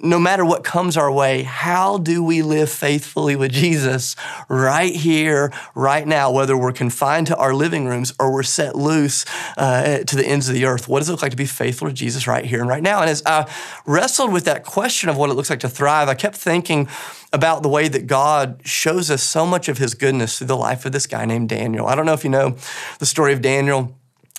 no 0.00 0.18
matter 0.18 0.44
what 0.44 0.64
comes 0.64 0.96
our 0.96 1.10
way, 1.10 1.42
how 1.42 1.98
do 1.98 2.22
we 2.22 2.42
live 2.42 2.70
faithfully 2.70 3.36
with 3.36 3.52
Jesus 3.52 4.14
right 4.48 4.94
here, 4.94 5.52
right 5.74 6.06
now, 6.06 6.30
whether 6.30 6.56
we're 6.56 6.72
confined 6.72 7.26
to 7.28 7.36
our 7.36 7.54
living 7.54 7.86
rooms 7.86 8.12
or 8.20 8.32
we're 8.32 8.42
set 8.42 8.76
loose 8.76 9.24
uh, 9.56 9.98
to 9.98 10.16
the 10.16 10.26
ends 10.26 10.48
of 10.48 10.54
the 10.54 10.64
earth? 10.64 10.88
What 10.88 11.00
does 11.00 11.08
it 11.08 11.12
look 11.12 11.22
like 11.22 11.30
to 11.30 11.36
be 11.36 11.46
faithful 11.46 11.88
to 11.88 11.94
Jesus 11.94 12.26
right 12.26 12.44
here 12.44 12.60
and 12.60 12.68
right 12.68 12.82
now? 12.82 13.00
And 13.00 13.10
as 13.10 13.22
I 13.24 13.50
wrestled 13.86 14.32
with 14.32 14.44
that 14.44 14.64
question 14.64 15.08
of 15.08 15.16
what 15.16 15.30
it 15.30 15.34
looks 15.34 15.50
like 15.50 15.60
to 15.60 15.68
thrive, 15.68 16.08
I 16.08 16.14
kept 16.14 16.36
thinking 16.36 16.88
about 17.32 17.62
the 17.62 17.68
way 17.68 17.88
that 17.88 18.06
God 18.06 18.60
shows 18.64 19.10
us 19.10 19.22
so 19.22 19.44
much 19.44 19.68
of 19.68 19.78
his 19.78 19.94
goodness 19.94 20.38
through 20.38 20.46
the 20.46 20.56
life 20.56 20.86
of 20.86 20.92
this 20.92 21.06
guy 21.06 21.24
named 21.24 21.48
Daniel. 21.48 21.86
I 21.86 21.94
don't 21.94 22.06
know 22.06 22.14
if 22.14 22.24
you 22.24 22.30
know 22.30 22.56
the 22.98 23.06
story 23.06 23.32
of 23.32 23.42
Daniel. 23.42 23.97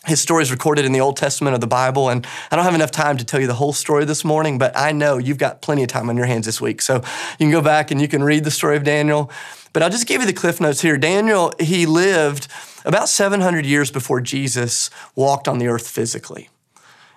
His 0.10 0.20
story 0.20 0.42
is 0.42 0.50
recorded 0.50 0.86
in 0.86 0.92
the 0.92 1.02
Old 1.02 1.18
Testament 1.18 1.54
of 1.54 1.62
the 1.62 1.68
Bible, 1.68 2.10
and 2.10 2.26
I 2.50 2.56
don't 2.56 2.66
have 2.66 2.74
enough 2.74 2.90
time 2.90 3.18
to 3.18 3.24
tell 3.24 3.40
you 3.40 3.46
the 3.46 3.54
whole 3.54 3.74
story 3.74 4.06
this 4.06 4.26
morning, 4.26 4.58
but 4.58 4.76
I 4.76 4.92
know 4.92 5.20
you've 5.20 5.38
got 5.38 5.62
plenty 5.62 5.84
of 5.84 5.90
time 5.90 6.10
on 6.10 6.18
your 6.18 6.26
hands 6.26 6.48
this 6.48 6.60
week. 6.60 6.82
So 6.82 6.96
you 6.96 7.38
can 7.38 7.52
go 7.52 7.62
back 7.62 7.92
and 7.92 8.02
you 8.02 8.08
can 8.08 8.24
read 8.24 8.44
the 8.44 8.50
story 8.50 8.76
of 8.76 8.84
Daniel. 8.84 9.30
But 9.72 9.84
I'll 9.84 9.92
just 9.92 10.08
give 10.08 10.22
you 10.22 10.26
the 10.26 10.34
cliff 10.34 10.60
notes 10.60 10.82
here. 10.82 10.98
Daniel, 10.98 11.54
he 11.60 11.86
lived 11.86 12.48
about 12.86 13.08
700 13.08 13.68
years 13.68 13.92
before 13.92 14.20
Jesus 14.20 14.90
walked 15.16 15.48
on 15.48 15.60
the 15.60 15.68
earth 15.68 15.88
physically. 15.88 16.50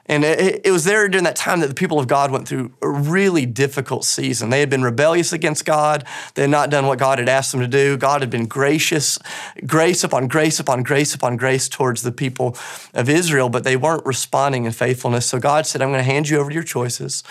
And 0.06 0.24
it, 0.24 0.62
it, 0.64 0.72
was 0.72 0.84
there 0.84 1.08
during 1.08 1.24
that 1.24 1.36
time 1.36 1.60
that 1.60 1.68
the 1.68 1.74
people 1.74 2.00
of 2.00 2.08
God 2.08 2.32
went 2.32 2.48
through 2.48 2.72
a 2.82 2.88
really 2.88 3.46
difficult 3.46 4.04
season. 4.04 4.50
They 4.50 4.58
had 4.58 4.68
been 4.68 4.82
rebellious 4.82 5.32
against 5.32 5.64
God. 5.64 6.04
They 6.34 6.42
had 6.42 6.50
not 6.50 6.70
done 6.70 6.86
what 6.86 6.98
God 6.98 7.20
had 7.20 7.28
asked 7.28 7.52
them 7.52 7.60
to 7.60 7.68
do. 7.68 7.96
God 7.96 8.20
had 8.20 8.28
been 8.28 8.46
gracious, 8.46 9.18
grace 9.64 10.02
upon 10.02 10.26
grace 10.26 10.58
upon 10.58 10.82
grace 10.82 11.14
upon 11.14 11.36
grace 11.36 11.68
towards 11.68 12.02
the 12.02 12.10
people 12.10 12.56
of 12.92 13.08
Israel, 13.08 13.48
but 13.48 13.62
they 13.62 13.76
weren't 13.76 14.04
responding 14.04 14.64
in 14.64 14.72
faithfulness. 14.72 15.26
So 15.26 15.38
God 15.38 15.66
said, 15.66 15.80
I'm 15.80 15.90
going 15.90 16.00
to 16.00 16.04
hand 16.04 16.28
you 16.28 16.38
over 16.38 16.50
to 16.50 16.54
your 16.54 16.64
choices. 16.64 17.22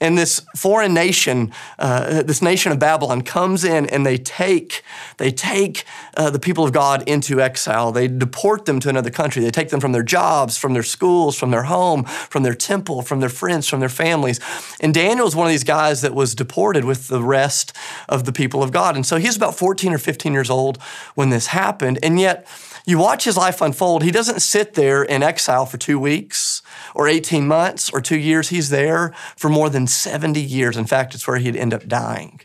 And 0.00 0.16
this 0.16 0.40
foreign 0.56 0.94
nation, 0.94 1.52
uh, 1.78 2.22
this 2.22 2.40
nation 2.40 2.72
of 2.72 2.78
Babylon, 2.78 3.20
comes 3.20 3.64
in 3.64 3.86
and 3.86 4.06
they 4.06 4.16
take 4.16 4.82
they 5.18 5.30
take 5.30 5.84
uh, 6.16 6.30
the 6.30 6.38
people 6.38 6.64
of 6.64 6.72
God 6.72 7.06
into 7.06 7.40
exile. 7.40 7.92
They 7.92 8.08
deport 8.08 8.64
them 8.64 8.80
to 8.80 8.88
another 8.88 9.10
country. 9.10 9.42
They 9.42 9.50
take 9.50 9.68
them 9.68 9.80
from 9.80 9.92
their 9.92 10.02
jobs, 10.02 10.56
from 10.56 10.72
their 10.72 10.82
schools, 10.82 11.36
from 11.36 11.50
their 11.50 11.64
home, 11.64 12.04
from 12.04 12.42
their 12.42 12.54
temple, 12.54 13.02
from 13.02 13.20
their 13.20 13.28
friends, 13.28 13.68
from 13.68 13.80
their 13.80 13.90
families. 13.90 14.40
And 14.80 14.94
Daniel 14.94 15.26
is 15.26 15.36
one 15.36 15.46
of 15.46 15.52
these 15.52 15.64
guys 15.64 16.00
that 16.00 16.14
was 16.14 16.34
deported 16.34 16.84
with 16.86 17.08
the 17.08 17.22
rest 17.22 17.76
of 18.08 18.24
the 18.24 18.32
people 18.32 18.62
of 18.62 18.72
God. 18.72 18.96
And 18.96 19.04
so 19.04 19.16
he's 19.16 19.36
about 19.36 19.54
14 19.54 19.92
or 19.92 19.98
15 19.98 20.32
years 20.32 20.48
old 20.48 20.78
when 21.14 21.28
this 21.28 21.48
happened. 21.48 21.98
And 22.02 22.18
yet, 22.18 22.46
you 22.86 22.98
watch 22.98 23.24
his 23.24 23.36
life 23.36 23.60
unfold. 23.60 24.02
He 24.02 24.10
doesn't 24.10 24.40
sit 24.40 24.74
there 24.74 25.02
in 25.02 25.22
exile 25.22 25.66
for 25.66 25.78
two 25.78 25.98
weeks 25.98 26.62
or 26.94 27.08
18 27.08 27.46
months 27.46 27.90
or 27.90 28.00
two 28.00 28.18
years. 28.18 28.48
He's 28.48 28.70
there 28.70 29.14
for 29.36 29.48
more 29.48 29.70
than 29.70 29.86
70 29.86 30.40
years. 30.40 30.76
In 30.76 30.86
fact, 30.86 31.14
it's 31.14 31.26
where 31.26 31.38
he'd 31.38 31.56
end 31.56 31.74
up 31.74 31.86
dying. 31.86 32.40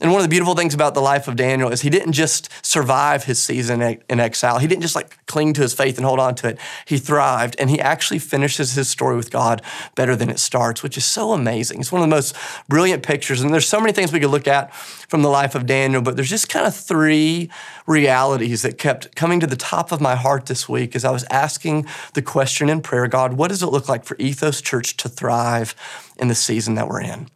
And 0.00 0.12
one 0.12 0.20
of 0.20 0.24
the 0.24 0.28
beautiful 0.28 0.54
things 0.54 0.74
about 0.74 0.94
the 0.94 1.00
life 1.00 1.26
of 1.26 1.34
Daniel 1.34 1.72
is 1.72 1.80
he 1.80 1.90
didn't 1.90 2.12
just 2.12 2.48
survive 2.64 3.24
his 3.24 3.42
season 3.42 3.82
in 3.82 4.20
exile. 4.20 4.58
He 4.58 4.68
didn't 4.68 4.82
just 4.82 4.94
like 4.94 5.26
cling 5.26 5.54
to 5.54 5.62
his 5.62 5.74
faith 5.74 5.96
and 5.96 6.06
hold 6.06 6.20
on 6.20 6.36
to 6.36 6.48
it. 6.48 6.58
He 6.86 6.98
thrived 6.98 7.56
and 7.58 7.68
he 7.68 7.80
actually 7.80 8.20
finishes 8.20 8.74
his 8.74 8.88
story 8.88 9.16
with 9.16 9.32
God 9.32 9.60
better 9.96 10.14
than 10.14 10.30
it 10.30 10.38
starts, 10.38 10.84
which 10.84 10.96
is 10.96 11.04
so 11.04 11.32
amazing. 11.32 11.80
It's 11.80 11.90
one 11.90 12.00
of 12.00 12.08
the 12.08 12.14
most 12.14 12.36
brilliant 12.68 13.02
pictures. 13.02 13.40
And 13.40 13.52
there's 13.52 13.66
so 13.66 13.80
many 13.80 13.92
things 13.92 14.12
we 14.12 14.20
could 14.20 14.30
look 14.30 14.46
at 14.46 14.72
from 14.72 15.22
the 15.22 15.28
life 15.28 15.56
of 15.56 15.66
Daniel, 15.66 16.00
but 16.00 16.14
there's 16.14 16.30
just 16.30 16.48
kind 16.48 16.66
of 16.66 16.76
three 16.76 17.50
realities 17.84 18.62
that 18.62 18.78
kept 18.78 19.16
coming 19.16 19.40
to 19.40 19.48
the 19.48 19.56
top 19.56 19.90
of 19.90 20.00
my 20.00 20.14
heart 20.14 20.46
this 20.46 20.68
week 20.68 20.94
as 20.94 21.04
I 21.04 21.10
was 21.10 21.24
asking 21.28 21.86
the 22.14 22.22
question 22.22 22.68
in 22.68 22.82
prayer 22.82 23.08
God, 23.08 23.32
what 23.32 23.48
does 23.48 23.64
it 23.64 23.66
look 23.66 23.88
like 23.88 24.04
for 24.04 24.16
Ethos 24.20 24.60
Church 24.60 24.96
to 24.98 25.08
thrive 25.08 25.74
in 26.18 26.28
the 26.28 26.36
season 26.36 26.76
that 26.76 26.86
we're 26.86 27.00
in? 27.00 27.28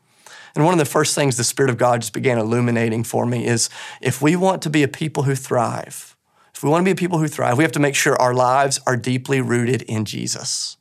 And 0.54 0.64
one 0.64 0.74
of 0.74 0.78
the 0.78 0.84
first 0.84 1.14
things 1.14 1.36
the 1.36 1.44
Spirit 1.44 1.70
of 1.70 1.78
God 1.78 2.02
just 2.02 2.12
began 2.12 2.38
illuminating 2.38 3.04
for 3.04 3.24
me 3.24 3.46
is 3.46 3.70
if 4.00 4.20
we 4.20 4.36
want 4.36 4.62
to 4.62 4.70
be 4.70 4.82
a 4.82 4.88
people 4.88 5.22
who 5.22 5.34
thrive, 5.34 6.16
if 6.54 6.62
we 6.62 6.70
want 6.70 6.82
to 6.82 6.84
be 6.84 6.90
a 6.90 6.96
people 6.96 7.18
who 7.18 7.28
thrive, 7.28 7.56
we 7.56 7.64
have 7.64 7.72
to 7.72 7.80
make 7.80 7.94
sure 7.94 8.20
our 8.20 8.34
lives 8.34 8.80
are 8.86 8.96
deeply 8.96 9.40
rooted 9.40 9.82
in 9.82 10.04
Jesus. 10.04 10.76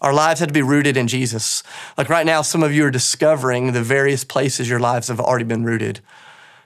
Our 0.00 0.12
lives 0.12 0.40
have 0.40 0.48
to 0.48 0.54
be 0.54 0.62
rooted 0.62 0.96
in 0.96 1.08
Jesus. 1.08 1.62
Like 1.96 2.08
right 2.08 2.26
now, 2.26 2.42
some 2.42 2.62
of 2.62 2.72
you 2.72 2.84
are 2.84 2.90
discovering 2.90 3.72
the 3.72 3.82
various 3.82 4.22
places 4.24 4.68
your 4.68 4.78
lives 4.78 5.08
have 5.08 5.20
already 5.20 5.44
been 5.44 5.64
rooted. 5.64 6.00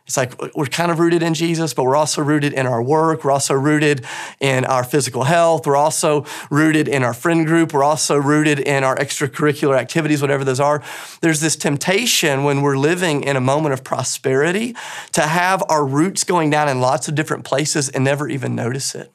It's 0.06 0.16
like 0.16 0.35
we're 0.56 0.66
kind 0.66 0.90
of 0.90 0.99
rooted 0.99 1.23
in 1.23 1.32
Jesus, 1.32 1.75
but 1.75 1.85
we're 1.85 1.97
also 1.97 2.23
rooted 2.23 2.52
in 2.52 2.66
our 2.66 2.82
work. 2.82 3.25
We're 3.25 3.30
also 3.30 3.54
rooted 3.54 4.04
in 4.40 4.64
our 4.64 4.82
physical 4.82 5.25
health. 5.25 5.66
We're 5.66 5.76
also 5.76 6.26
rooted 6.50 6.88
in 6.88 7.04
our 7.04 7.14
friend 7.14 7.47
group. 7.47 7.73
We're 7.73 7.85
also 7.85 8.16
rooted 8.16 8.59
in 8.59 8.82
our 8.82 8.97
extracurricular 8.97 9.78
activities, 9.78 10.21
whatever 10.21 10.44
those 10.44 10.61
are. 10.61 10.82
There's 11.21 11.40
this 11.40 11.54
temptation 11.54 12.42
when 12.42 12.62
we're 12.62 12.76
living 12.76 13.23
in 13.23 13.37
a 13.37 13.40
moment 13.40 13.75
of 13.75 13.85
prosperity 13.85 14.75
to 15.12 15.23
have 15.23 15.62
our 15.68 15.87
roots 15.87 16.25
going 16.25 16.50
down 16.50 16.68
in 16.68 16.80
lots 16.80 17.09
of 17.09 17.14
different 17.14 17.44
places 17.44 17.88
and 17.88 18.02
never 18.02 18.28
even 18.28 18.56
notice 18.56 18.97
it. 18.97 19.12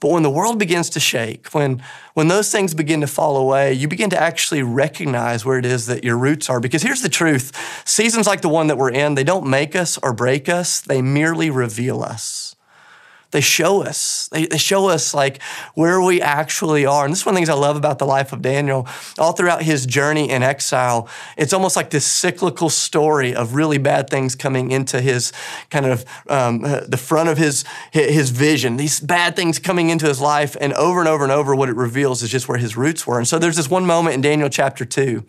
But 0.00 0.10
when 0.10 0.22
the 0.22 0.30
world 0.30 0.58
begins 0.58 0.90
to 0.90 1.00
shake, 1.00 1.48
when, 1.48 1.82
when 2.14 2.28
those 2.28 2.50
things 2.50 2.74
begin 2.74 3.02
to 3.02 3.06
fall 3.06 3.36
away, 3.36 3.74
you 3.74 3.86
begin 3.86 4.10
to 4.10 4.20
actually 4.20 4.62
recognize 4.62 5.44
where 5.44 5.58
it 5.58 5.66
is 5.66 5.86
that 5.86 6.04
your 6.04 6.16
roots 6.16 6.48
are. 6.48 6.58
Because 6.58 6.82
here's 6.82 7.02
the 7.02 7.08
truth. 7.10 7.52
Seasons 7.86 8.26
like 8.26 8.40
the 8.40 8.48
one 8.48 8.66
that 8.68 8.78
we're 8.78 8.90
in, 8.90 9.14
they 9.14 9.24
don't 9.24 9.48
make 9.48 9.76
us 9.76 9.98
or 9.98 10.12
break 10.12 10.48
us, 10.48 10.80
they 10.80 11.02
merely 11.02 11.50
reveal 11.50 12.02
us 12.02 12.56
they 13.30 13.40
show 13.40 13.82
us. 13.82 14.28
They, 14.32 14.46
they 14.46 14.58
show 14.58 14.88
us 14.88 15.14
like 15.14 15.40
where 15.74 16.00
we 16.00 16.20
actually 16.20 16.84
are. 16.86 17.04
And 17.04 17.12
this 17.12 17.20
is 17.20 17.26
one 17.26 17.34
of 17.34 17.36
the 17.36 17.38
things 17.40 17.48
I 17.48 17.54
love 17.54 17.76
about 17.76 17.98
the 17.98 18.06
life 18.06 18.32
of 18.32 18.42
Daniel. 18.42 18.88
All 19.18 19.32
throughout 19.32 19.62
his 19.62 19.86
journey 19.86 20.30
in 20.30 20.42
exile, 20.42 21.08
it's 21.36 21.52
almost 21.52 21.76
like 21.76 21.90
this 21.90 22.06
cyclical 22.06 22.68
story 22.68 23.34
of 23.34 23.54
really 23.54 23.78
bad 23.78 24.10
things 24.10 24.34
coming 24.34 24.70
into 24.70 25.00
his 25.00 25.32
kind 25.70 25.86
of 25.86 26.04
um, 26.28 26.64
uh, 26.64 26.80
the 26.86 26.96
front 26.96 27.28
of 27.28 27.38
his 27.38 27.64
his 27.92 28.30
vision. 28.30 28.76
These 28.76 29.00
bad 29.00 29.36
things 29.36 29.58
coming 29.58 29.90
into 29.90 30.06
his 30.06 30.20
life, 30.20 30.56
and 30.60 30.72
over 30.74 31.00
and 31.00 31.08
over 31.08 31.22
and 31.22 31.32
over, 31.32 31.54
what 31.54 31.68
it 31.68 31.76
reveals 31.76 32.22
is 32.22 32.30
just 32.30 32.48
where 32.48 32.58
his 32.58 32.76
roots 32.76 33.06
were. 33.06 33.18
And 33.18 33.28
so 33.28 33.38
there's 33.38 33.56
this 33.56 33.70
one 33.70 33.86
moment 33.86 34.14
in 34.14 34.20
Daniel 34.20 34.48
chapter 34.48 34.84
two. 34.84 35.24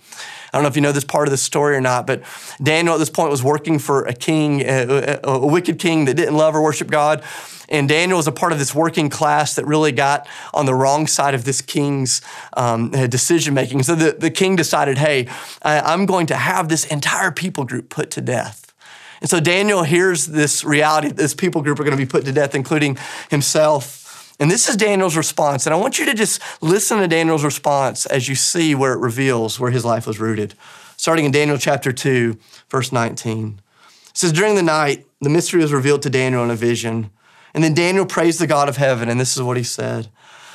I 0.53 0.57
don't 0.57 0.63
know 0.63 0.69
if 0.69 0.75
you 0.75 0.81
know 0.81 0.91
this 0.91 1.05
part 1.05 1.27
of 1.27 1.31
the 1.31 1.37
story 1.37 1.75
or 1.75 1.81
not, 1.81 2.05
but 2.05 2.23
Daniel 2.61 2.95
at 2.95 2.97
this 2.97 3.09
point 3.09 3.31
was 3.31 3.41
working 3.41 3.79
for 3.79 4.03
a 4.03 4.13
king, 4.13 4.61
a, 4.61 5.19
a, 5.23 5.29
a 5.29 5.47
wicked 5.47 5.79
king 5.79 6.05
that 6.05 6.15
didn't 6.15 6.35
love 6.35 6.55
or 6.55 6.61
worship 6.61 6.89
God. 6.89 7.23
And 7.71 7.87
Daniel 7.87 8.17
was 8.17 8.27
a 8.27 8.33
part 8.33 8.51
of 8.51 8.59
this 8.59 8.75
working 8.75 9.09
class 9.09 9.55
that 9.55 9.65
really 9.65 9.93
got 9.93 10.27
on 10.53 10.65
the 10.65 10.75
wrong 10.75 11.07
side 11.07 11.33
of 11.33 11.45
this 11.45 11.61
king's 11.61 12.21
um, 12.57 12.91
decision 12.91 13.53
making. 13.53 13.83
So 13.83 13.95
the, 13.95 14.11
the 14.11 14.29
king 14.29 14.57
decided, 14.57 14.97
hey, 14.97 15.29
I, 15.63 15.79
I'm 15.79 16.05
going 16.05 16.27
to 16.27 16.35
have 16.35 16.67
this 16.67 16.85
entire 16.85 17.31
people 17.31 17.63
group 17.63 17.89
put 17.89 18.11
to 18.11 18.21
death. 18.21 18.73
And 19.21 19.29
so 19.29 19.39
Daniel 19.39 19.83
hears 19.83 20.27
this 20.27 20.65
reality 20.65 21.07
that 21.07 21.17
this 21.17 21.33
people 21.33 21.61
group 21.61 21.79
are 21.79 21.83
going 21.83 21.95
to 21.95 22.03
be 22.03 22.09
put 22.09 22.25
to 22.25 22.33
death, 22.33 22.55
including 22.55 22.97
himself. 23.29 24.35
And 24.37 24.51
this 24.51 24.67
is 24.67 24.75
Daniel's 24.75 25.15
response. 25.15 25.65
And 25.65 25.73
I 25.73 25.77
want 25.77 25.97
you 25.97 26.05
to 26.07 26.13
just 26.13 26.41
listen 26.61 26.99
to 26.99 27.07
Daniel's 27.07 27.45
response 27.45 28.05
as 28.05 28.27
you 28.27 28.35
see 28.35 28.75
where 28.75 28.91
it 28.91 28.99
reveals 28.99 29.61
where 29.61 29.71
his 29.71 29.85
life 29.85 30.05
was 30.05 30.19
rooted. 30.19 30.55
Starting 30.97 31.23
in 31.23 31.31
Daniel 31.31 31.57
chapter 31.57 31.93
2, 31.93 32.37
verse 32.69 32.91
19. 32.91 33.61
It 34.09 34.17
says, 34.17 34.33
During 34.33 34.55
the 34.55 34.63
night, 34.63 35.05
the 35.21 35.29
mystery 35.29 35.61
was 35.61 35.71
revealed 35.71 36.01
to 36.01 36.09
Daniel 36.09 36.43
in 36.43 36.51
a 36.51 36.55
vision. 36.55 37.11
And 37.53 37.63
then 37.63 37.73
Daniel 37.73 38.05
praised 38.05 38.39
the 38.39 38.47
God 38.47 38.69
of 38.69 38.77
heaven, 38.77 39.09
and 39.09 39.19
this 39.19 39.35
is 39.35 39.43
what 39.43 39.57
he 39.57 39.63
said. 39.63 40.07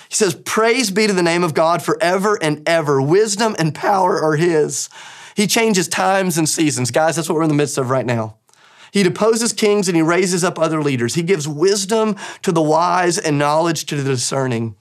He 0.08 0.14
says, 0.14 0.34
Praise 0.34 0.90
be 0.90 1.06
to 1.06 1.12
the 1.12 1.22
name 1.22 1.42
of 1.42 1.54
God 1.54 1.82
forever 1.82 2.38
and 2.40 2.66
ever. 2.68 3.02
Wisdom 3.02 3.56
and 3.58 3.74
power 3.74 4.20
are 4.22 4.36
his. 4.36 4.88
He 5.34 5.46
changes 5.46 5.88
times 5.88 6.38
and 6.38 6.48
seasons. 6.48 6.90
Guys, 6.90 7.16
that's 7.16 7.28
what 7.28 7.36
we're 7.36 7.42
in 7.42 7.48
the 7.48 7.54
midst 7.54 7.76
of 7.76 7.90
right 7.90 8.06
now. 8.06 8.36
He 8.92 9.02
deposes 9.02 9.52
kings 9.52 9.88
and 9.88 9.96
he 9.96 10.02
raises 10.02 10.42
up 10.42 10.58
other 10.58 10.82
leaders. 10.82 11.14
He 11.14 11.22
gives 11.22 11.46
wisdom 11.46 12.16
to 12.42 12.52
the 12.52 12.62
wise 12.62 13.18
and 13.18 13.38
knowledge 13.38 13.84
to 13.86 13.96
the 13.96 14.08
discerning. 14.08 14.76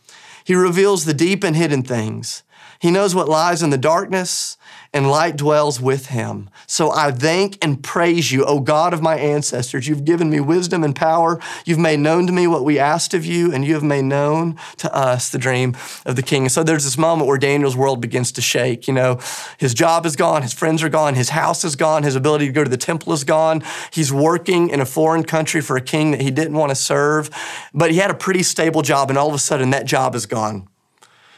He 0.46 0.56
reveals 0.56 1.04
the 1.04 1.14
deep 1.14 1.44
and 1.44 1.56
hidden 1.56 1.84
things. 1.84 2.44
He 2.80 2.92
knows 2.92 3.16
what 3.16 3.30
lies 3.30 3.64
in 3.64 3.70
the 3.70 3.78
darkness 3.78 4.58
and 4.94 5.10
light 5.10 5.36
dwells 5.36 5.82
with 5.82 6.08
him. 6.08 6.50
So 6.68 6.90
I 6.90 7.12
thank 7.12 7.58
and 7.62 7.84
praise 7.84 8.32
you, 8.32 8.46
O 8.46 8.62
God 8.62 8.94
of 8.94 9.02
my 9.02 9.18
ancestors. 9.18 9.88
You've 9.88 10.06
given 10.06 10.30
me 10.30 10.40
wisdom 10.40 10.84
and 10.86 10.96
power. 10.96 11.38
You've 11.66 11.80
made 11.80 12.00
known 12.00 12.28
to 12.28 12.34
me 12.34 12.48
what 12.48 12.64
we 12.64 12.80
asked 12.80 13.14
of 13.14 13.26
you, 13.26 13.54
and 13.54 13.66
you 13.66 13.74
have 13.74 13.84
made 13.84 14.06
known 14.06 14.58
to 14.78 14.94
us 14.96 15.30
the 15.30 15.38
dream 15.38 15.76
of 16.06 16.16
the 16.16 16.22
king. 16.22 16.44
And 16.44 16.52
so 16.52 16.64
there's 16.64 16.86
this 16.86 16.98
moment 16.98 17.28
where 17.28 17.38
Daniel's 17.38 17.76
world 17.76 18.00
begins 18.00 18.32
to 18.34 18.42
shake. 18.42 18.88
You 18.88 18.94
know, 18.94 19.20
his 19.58 19.74
job 19.74 20.06
is 20.06 20.16
gone, 20.16 20.44
his 20.44 20.54
friends 20.54 20.82
are 20.82 20.90
gone, 20.90 21.16
his 21.16 21.30
house 21.30 21.66
is 21.66 21.76
gone, 21.76 22.04
his 22.04 22.16
ability 22.16 22.48
to 22.48 22.54
go 22.54 22.64
to 22.64 22.70
the 22.70 22.78
temple 22.78 23.12
is 23.12 23.26
gone. 23.26 23.64
He's 23.92 24.14
working 24.14 24.70
in 24.70 24.80
a 24.80 24.86
foreign 24.86 25.24
country 25.24 25.60
for 25.60 25.76
a 25.76 25.82
king 25.82 26.12
that 26.12 26.22
he 26.22 26.32
didn't 26.32 26.54
want 26.56 26.70
to 26.70 26.76
serve, 26.76 27.30
but 27.74 27.92
he 27.92 27.98
had 27.98 28.12
a 28.12 28.16
pretty 28.16 28.44
stable 28.44 28.82
job, 28.82 29.10
and 29.10 29.18
all 29.18 29.28
of 29.28 29.36
a 29.36 29.40
sudden 29.40 29.72
that 29.72 29.86
job 29.86 30.16
is 30.16 30.26
gone. 30.26 30.70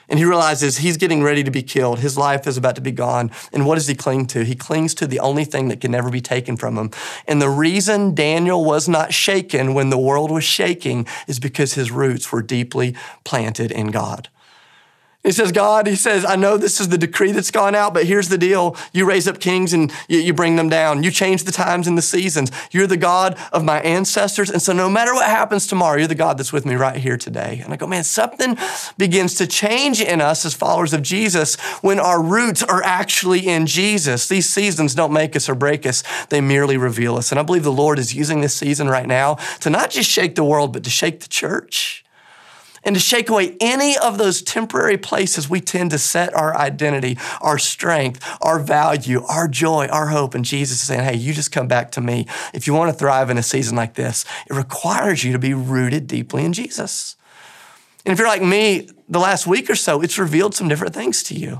And 0.09 0.19
he 0.19 0.25
realizes 0.25 0.77
he's 0.77 0.97
getting 0.97 1.21
ready 1.21 1.43
to 1.43 1.51
be 1.51 1.63
killed. 1.63 1.99
His 1.99 2.17
life 2.17 2.47
is 2.47 2.55
about 2.55 2.75
to 2.75 2.81
be 2.81 2.91
gone. 2.91 3.29
And 3.51 3.65
what 3.65 3.75
does 3.75 3.87
he 3.87 3.95
cling 3.95 4.25
to? 4.27 4.43
He 4.43 4.55
clings 4.55 4.93
to 4.95 5.07
the 5.07 5.19
only 5.19 5.43
thing 5.43 5.67
that 5.67 5.81
can 5.81 5.91
never 5.91 6.09
be 6.09 6.21
taken 6.21 6.55
from 6.55 6.77
him. 6.77 6.91
And 7.27 7.41
the 7.41 7.49
reason 7.49 8.15
Daniel 8.15 8.63
was 8.63 8.87
not 8.87 9.13
shaken 9.13 9.73
when 9.73 9.89
the 9.89 9.97
world 9.97 10.31
was 10.31 10.45
shaking 10.45 11.07
is 11.27 11.39
because 11.39 11.73
his 11.73 11.91
roots 11.91 12.31
were 12.31 12.41
deeply 12.41 12.95
planted 13.25 13.71
in 13.71 13.87
God. 13.87 14.29
He 15.27 15.33
says, 15.33 15.51
God, 15.51 15.87
he 15.87 15.97
says, 15.97 16.23
I 16.23 16.37
know 16.37 16.55
this 16.55 16.79
is 16.79 16.87
the 16.87 16.97
decree 16.97 17.33
that's 17.33 17.51
gone 17.51 17.75
out, 17.75 17.93
but 17.93 18.05
here's 18.05 18.29
the 18.29 18.37
deal. 18.37 18.77
You 18.93 19.05
raise 19.05 19.27
up 19.27 19.41
kings 19.41 19.73
and 19.73 19.91
you, 20.07 20.19
you, 20.19 20.33
bring 20.33 20.55
them 20.55 20.69
down. 20.69 21.03
You 21.03 21.11
change 21.11 21.43
the 21.43 21.51
times 21.51 21.85
and 21.85 21.97
the 21.97 22.01
seasons. 22.01 22.49
You're 22.71 22.87
the 22.87 22.95
God 22.95 23.37
of 23.51 23.65
my 23.65 23.81
ancestors. 23.81 24.49
And 24.49 24.61
so 24.61 24.71
no 24.71 24.89
matter 24.89 25.13
what 25.13 25.25
happens 25.25 25.67
tomorrow, 25.67 25.97
you're 25.97 26.07
the 26.07 26.15
God 26.15 26.37
that's 26.37 26.53
with 26.53 26.65
me 26.65 26.75
right 26.75 26.95
here 26.95 27.17
today. 27.17 27.59
And 27.61 27.73
I 27.73 27.75
go, 27.75 27.85
man, 27.85 28.05
something 28.05 28.57
begins 28.97 29.35
to 29.35 29.47
change 29.47 29.99
in 29.99 30.21
us 30.21 30.45
as 30.45 30.53
followers 30.53 30.93
of 30.93 31.01
Jesus 31.01 31.59
when 31.81 31.99
our 31.99 32.23
roots 32.23 32.63
are 32.63 32.81
actually 32.81 33.49
in 33.49 33.65
Jesus. 33.65 34.29
These 34.29 34.47
seasons 34.47 34.95
don't 34.95 35.11
make 35.11 35.35
us 35.35 35.49
or 35.49 35.55
break 35.55 35.85
us, 35.85 36.05
they 36.29 36.39
merely 36.39 36.77
reveal 36.77 37.17
us. 37.17 37.33
And 37.33 37.39
I 37.39 37.43
believe 37.43 37.63
the 37.63 37.71
Lord 37.73 37.99
is 37.99 38.15
using 38.15 38.39
this 38.39 38.55
season 38.55 38.87
right 38.87 39.05
now 39.05 39.35
to 39.59 39.69
not 39.69 39.89
just 39.89 40.09
shake 40.09 40.35
the 40.35 40.45
world, 40.45 40.71
but 40.71 40.85
to 40.85 40.89
shake 40.89 41.19
the 41.19 41.27
church 41.27 42.05
and 42.87 42.95
to 42.95 43.01
shake 43.01 43.29
away 43.29 43.57
any 43.59 43.97
of 43.97 44.17
those 44.17 44.41
temporary 44.41 44.97
places 44.97 45.49
we 45.49 45.59
tend 45.59 45.91
to 45.91 45.97
set 45.97 46.33
our 46.33 46.55
identity, 46.55 47.17
our 47.41 47.57
strength, 47.57 48.25
our 48.41 48.59
value, 48.59 49.23
our 49.25 49.49
joy, 49.49 49.87
our 49.87 50.07
hope. 50.07 50.33
And 50.33 50.45
Jesus 50.45 50.77
is 50.77 50.87
saying, 50.87 51.03
hey, 51.03 51.17
you 51.17 51.33
just 51.33 51.51
come 51.51 51.67
back 51.67 51.91
to 51.91 52.01
me. 52.01 52.25
If 52.53 52.65
you 52.65 52.73
want 52.73 52.89
to 52.93 52.97
thrive 52.97 53.29
in 53.29 53.37
a 53.37 53.43
season 53.43 53.75
like 53.75 53.95
this, 53.95 54.23
it 54.49 54.53
requires 54.53 55.25
you 55.25 55.33
to 55.33 55.39
be 55.39 55.53
rooted 55.53 56.07
deeply 56.07 56.45
in 56.45 56.53
Jesus. 56.53 57.17
And 58.05 58.13
if 58.13 58.19
you're 58.19 58.27
like 58.29 58.41
me, 58.41 58.87
the 59.09 59.19
last 59.19 59.45
week 59.45 59.69
or 59.69 59.75
so, 59.75 60.01
it's 60.01 60.17
revealed 60.17 60.55
some 60.55 60.69
different 60.69 60.93
things 60.93 61.23
to 61.23 61.35
you. 61.35 61.59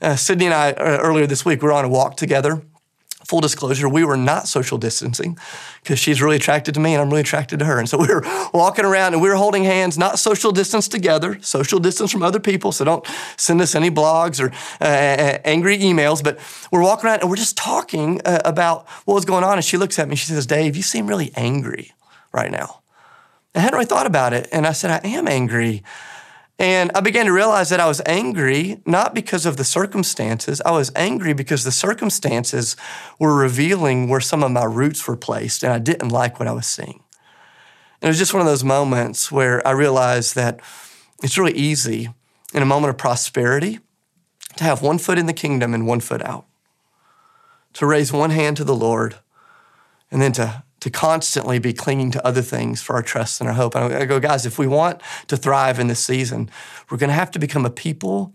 Uh, 0.00 0.16
Sydney 0.16 0.46
and 0.46 0.54
I, 0.54 0.72
uh, 0.72 0.98
earlier 1.02 1.26
this 1.26 1.44
week, 1.44 1.60
we 1.60 1.66
were 1.66 1.74
on 1.74 1.84
a 1.84 1.90
walk 1.90 2.16
together 2.16 2.62
full 3.26 3.40
disclosure, 3.40 3.88
we 3.88 4.04
were 4.04 4.16
not 4.16 4.48
social 4.48 4.78
distancing 4.78 5.38
because 5.82 5.98
she's 5.98 6.20
really 6.20 6.36
attracted 6.36 6.74
to 6.74 6.80
me 6.80 6.94
and 6.94 7.02
I'm 7.02 7.08
really 7.08 7.22
attracted 7.22 7.58
to 7.58 7.64
her. 7.64 7.78
And 7.78 7.88
so 7.88 7.98
we 8.00 8.08
were 8.08 8.22
walking 8.52 8.84
around 8.84 9.14
and 9.14 9.22
we 9.22 9.28
were 9.28 9.34
holding 9.34 9.64
hands, 9.64 9.96
not 9.98 10.18
social 10.18 10.52
distance 10.52 10.88
together, 10.88 11.38
social 11.40 11.78
distance 11.78 12.12
from 12.12 12.22
other 12.22 12.40
people. 12.40 12.72
So 12.72 12.84
don't 12.84 13.06
send 13.36 13.60
us 13.60 13.74
any 13.74 13.90
blogs 13.90 14.40
or 14.40 14.52
uh, 14.80 15.38
angry 15.44 15.78
emails. 15.78 16.22
But 16.22 16.38
we're 16.70 16.82
walking 16.82 17.06
around 17.06 17.20
and 17.20 17.30
we're 17.30 17.36
just 17.36 17.56
talking 17.56 18.20
uh, 18.24 18.40
about 18.44 18.88
what 19.04 19.14
was 19.14 19.24
going 19.24 19.44
on. 19.44 19.54
And 19.54 19.64
she 19.64 19.76
looks 19.76 19.98
at 19.98 20.08
me, 20.08 20.12
and 20.12 20.18
she 20.18 20.26
says, 20.26 20.46
Dave, 20.46 20.76
you 20.76 20.82
seem 20.82 21.06
really 21.06 21.32
angry 21.34 21.92
right 22.32 22.50
now. 22.50 22.82
I 23.54 23.60
hadn't 23.60 23.74
really 23.74 23.86
thought 23.86 24.06
about 24.06 24.32
it. 24.32 24.48
And 24.52 24.66
I 24.66 24.72
said, 24.72 24.90
I 24.90 25.08
am 25.08 25.28
angry. 25.28 25.82
And 26.58 26.92
I 26.94 27.00
began 27.00 27.26
to 27.26 27.32
realize 27.32 27.70
that 27.70 27.80
I 27.80 27.86
was 27.86 28.00
angry 28.06 28.80
not 28.86 29.14
because 29.14 29.44
of 29.44 29.56
the 29.56 29.64
circumstances. 29.64 30.62
I 30.64 30.70
was 30.70 30.92
angry 30.94 31.32
because 31.32 31.64
the 31.64 31.72
circumstances 31.72 32.76
were 33.18 33.36
revealing 33.36 34.08
where 34.08 34.20
some 34.20 34.44
of 34.44 34.52
my 34.52 34.64
roots 34.64 35.06
were 35.06 35.16
placed, 35.16 35.64
and 35.64 35.72
I 35.72 35.78
didn't 35.78 36.10
like 36.10 36.38
what 36.38 36.48
I 36.48 36.52
was 36.52 36.66
seeing. 36.66 37.02
And 38.00 38.08
it 38.08 38.08
was 38.08 38.18
just 38.18 38.34
one 38.34 38.40
of 38.40 38.46
those 38.46 38.62
moments 38.62 39.32
where 39.32 39.66
I 39.66 39.72
realized 39.72 40.34
that 40.36 40.60
it's 41.22 41.38
really 41.38 41.54
easy 41.54 42.10
in 42.52 42.62
a 42.62 42.66
moment 42.66 42.90
of 42.90 42.98
prosperity 42.98 43.80
to 44.56 44.64
have 44.64 44.82
one 44.82 44.98
foot 44.98 45.18
in 45.18 45.26
the 45.26 45.32
kingdom 45.32 45.74
and 45.74 45.86
one 45.86 46.00
foot 46.00 46.22
out, 46.22 46.44
to 47.72 47.86
raise 47.86 48.12
one 48.12 48.30
hand 48.30 48.56
to 48.58 48.64
the 48.64 48.76
Lord, 48.76 49.16
and 50.10 50.22
then 50.22 50.32
to 50.32 50.63
to 50.84 50.90
constantly 50.90 51.58
be 51.58 51.72
clinging 51.72 52.10
to 52.10 52.26
other 52.26 52.42
things 52.42 52.82
for 52.82 52.94
our 52.94 53.02
trust 53.02 53.40
and 53.40 53.48
our 53.48 53.54
hope. 53.54 53.74
And 53.74 53.94
I 53.94 54.04
go, 54.04 54.20
guys, 54.20 54.44
if 54.44 54.58
we 54.58 54.66
want 54.66 55.00
to 55.28 55.36
thrive 55.38 55.78
in 55.78 55.86
this 55.86 56.04
season, 56.04 56.50
we're 56.90 56.98
going 56.98 57.08
to 57.08 57.14
have 57.14 57.30
to 57.30 57.38
become 57.38 57.64
a 57.64 57.70
people 57.70 58.34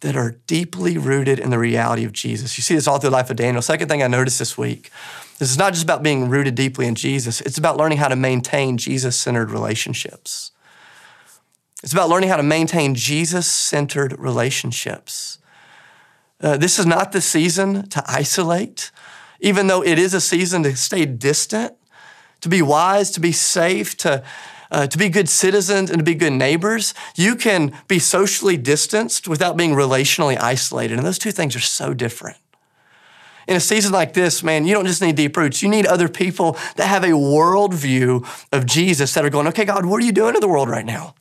that 0.00 0.16
are 0.16 0.38
deeply 0.46 0.96
rooted 0.96 1.38
in 1.38 1.50
the 1.50 1.58
reality 1.58 2.04
of 2.04 2.12
Jesus. 2.12 2.56
You 2.56 2.62
see 2.62 2.74
this 2.74 2.86
all 2.86 2.98
through 2.98 3.10
the 3.10 3.16
life 3.16 3.28
of 3.28 3.36
Daniel. 3.36 3.60
Second 3.60 3.88
thing 3.88 4.02
I 4.02 4.06
noticed 4.06 4.38
this 4.38 4.56
week, 4.56 4.88
this 5.38 5.50
is 5.50 5.58
not 5.58 5.74
just 5.74 5.84
about 5.84 6.02
being 6.02 6.30
rooted 6.30 6.54
deeply 6.54 6.86
in 6.86 6.94
Jesus, 6.94 7.42
it's 7.42 7.58
about 7.58 7.76
learning 7.76 7.98
how 7.98 8.08
to 8.08 8.16
maintain 8.16 8.78
Jesus 8.78 9.14
centered 9.14 9.50
relationships. 9.50 10.52
It's 11.82 11.92
about 11.92 12.08
learning 12.08 12.30
how 12.30 12.38
to 12.38 12.42
maintain 12.42 12.94
Jesus 12.94 13.46
centered 13.46 14.18
relationships. 14.18 15.36
Uh, 16.40 16.56
this 16.56 16.78
is 16.78 16.86
not 16.86 17.12
the 17.12 17.20
season 17.20 17.90
to 17.90 18.02
isolate, 18.06 18.90
even 19.38 19.66
though 19.66 19.84
it 19.84 19.98
is 19.98 20.14
a 20.14 20.20
season 20.22 20.62
to 20.62 20.74
stay 20.74 21.04
distant 21.04 21.76
to 22.40 22.48
be 22.48 22.62
wise, 22.62 23.10
to 23.12 23.20
be 23.20 23.32
safe, 23.32 23.96
to, 23.98 24.22
uh, 24.70 24.86
to 24.86 24.98
be 24.98 25.08
good 25.08 25.28
citizens, 25.28 25.90
and 25.90 25.98
to 25.98 26.04
be 26.04 26.14
good 26.14 26.32
neighbors. 26.32 26.94
You 27.16 27.36
can 27.36 27.76
be 27.88 27.98
socially 27.98 28.56
distanced 28.56 29.28
without 29.28 29.56
being 29.56 29.72
relationally 29.72 30.40
isolated. 30.40 30.98
And 30.98 31.06
those 31.06 31.18
two 31.18 31.32
things 31.32 31.56
are 31.56 31.60
so 31.60 31.94
different. 31.94 32.36
In 33.48 33.56
a 33.56 33.60
season 33.60 33.92
like 33.92 34.12
this, 34.12 34.44
man, 34.44 34.64
you 34.64 34.74
don't 34.74 34.86
just 34.86 35.02
need 35.02 35.16
deep 35.16 35.36
roots. 35.36 35.62
You 35.62 35.68
need 35.68 35.86
other 35.86 36.08
people 36.08 36.56
that 36.76 36.86
have 36.86 37.02
a 37.02 37.08
worldview 37.08 38.24
of 38.52 38.64
Jesus 38.64 39.12
that 39.14 39.24
are 39.24 39.30
going, 39.30 39.48
okay, 39.48 39.64
God, 39.64 39.86
what 39.86 40.00
are 40.02 40.06
you 40.06 40.12
doing 40.12 40.34
to 40.34 40.40
the 40.40 40.48
world 40.48 40.68
right 40.68 40.84
now? 40.84 41.14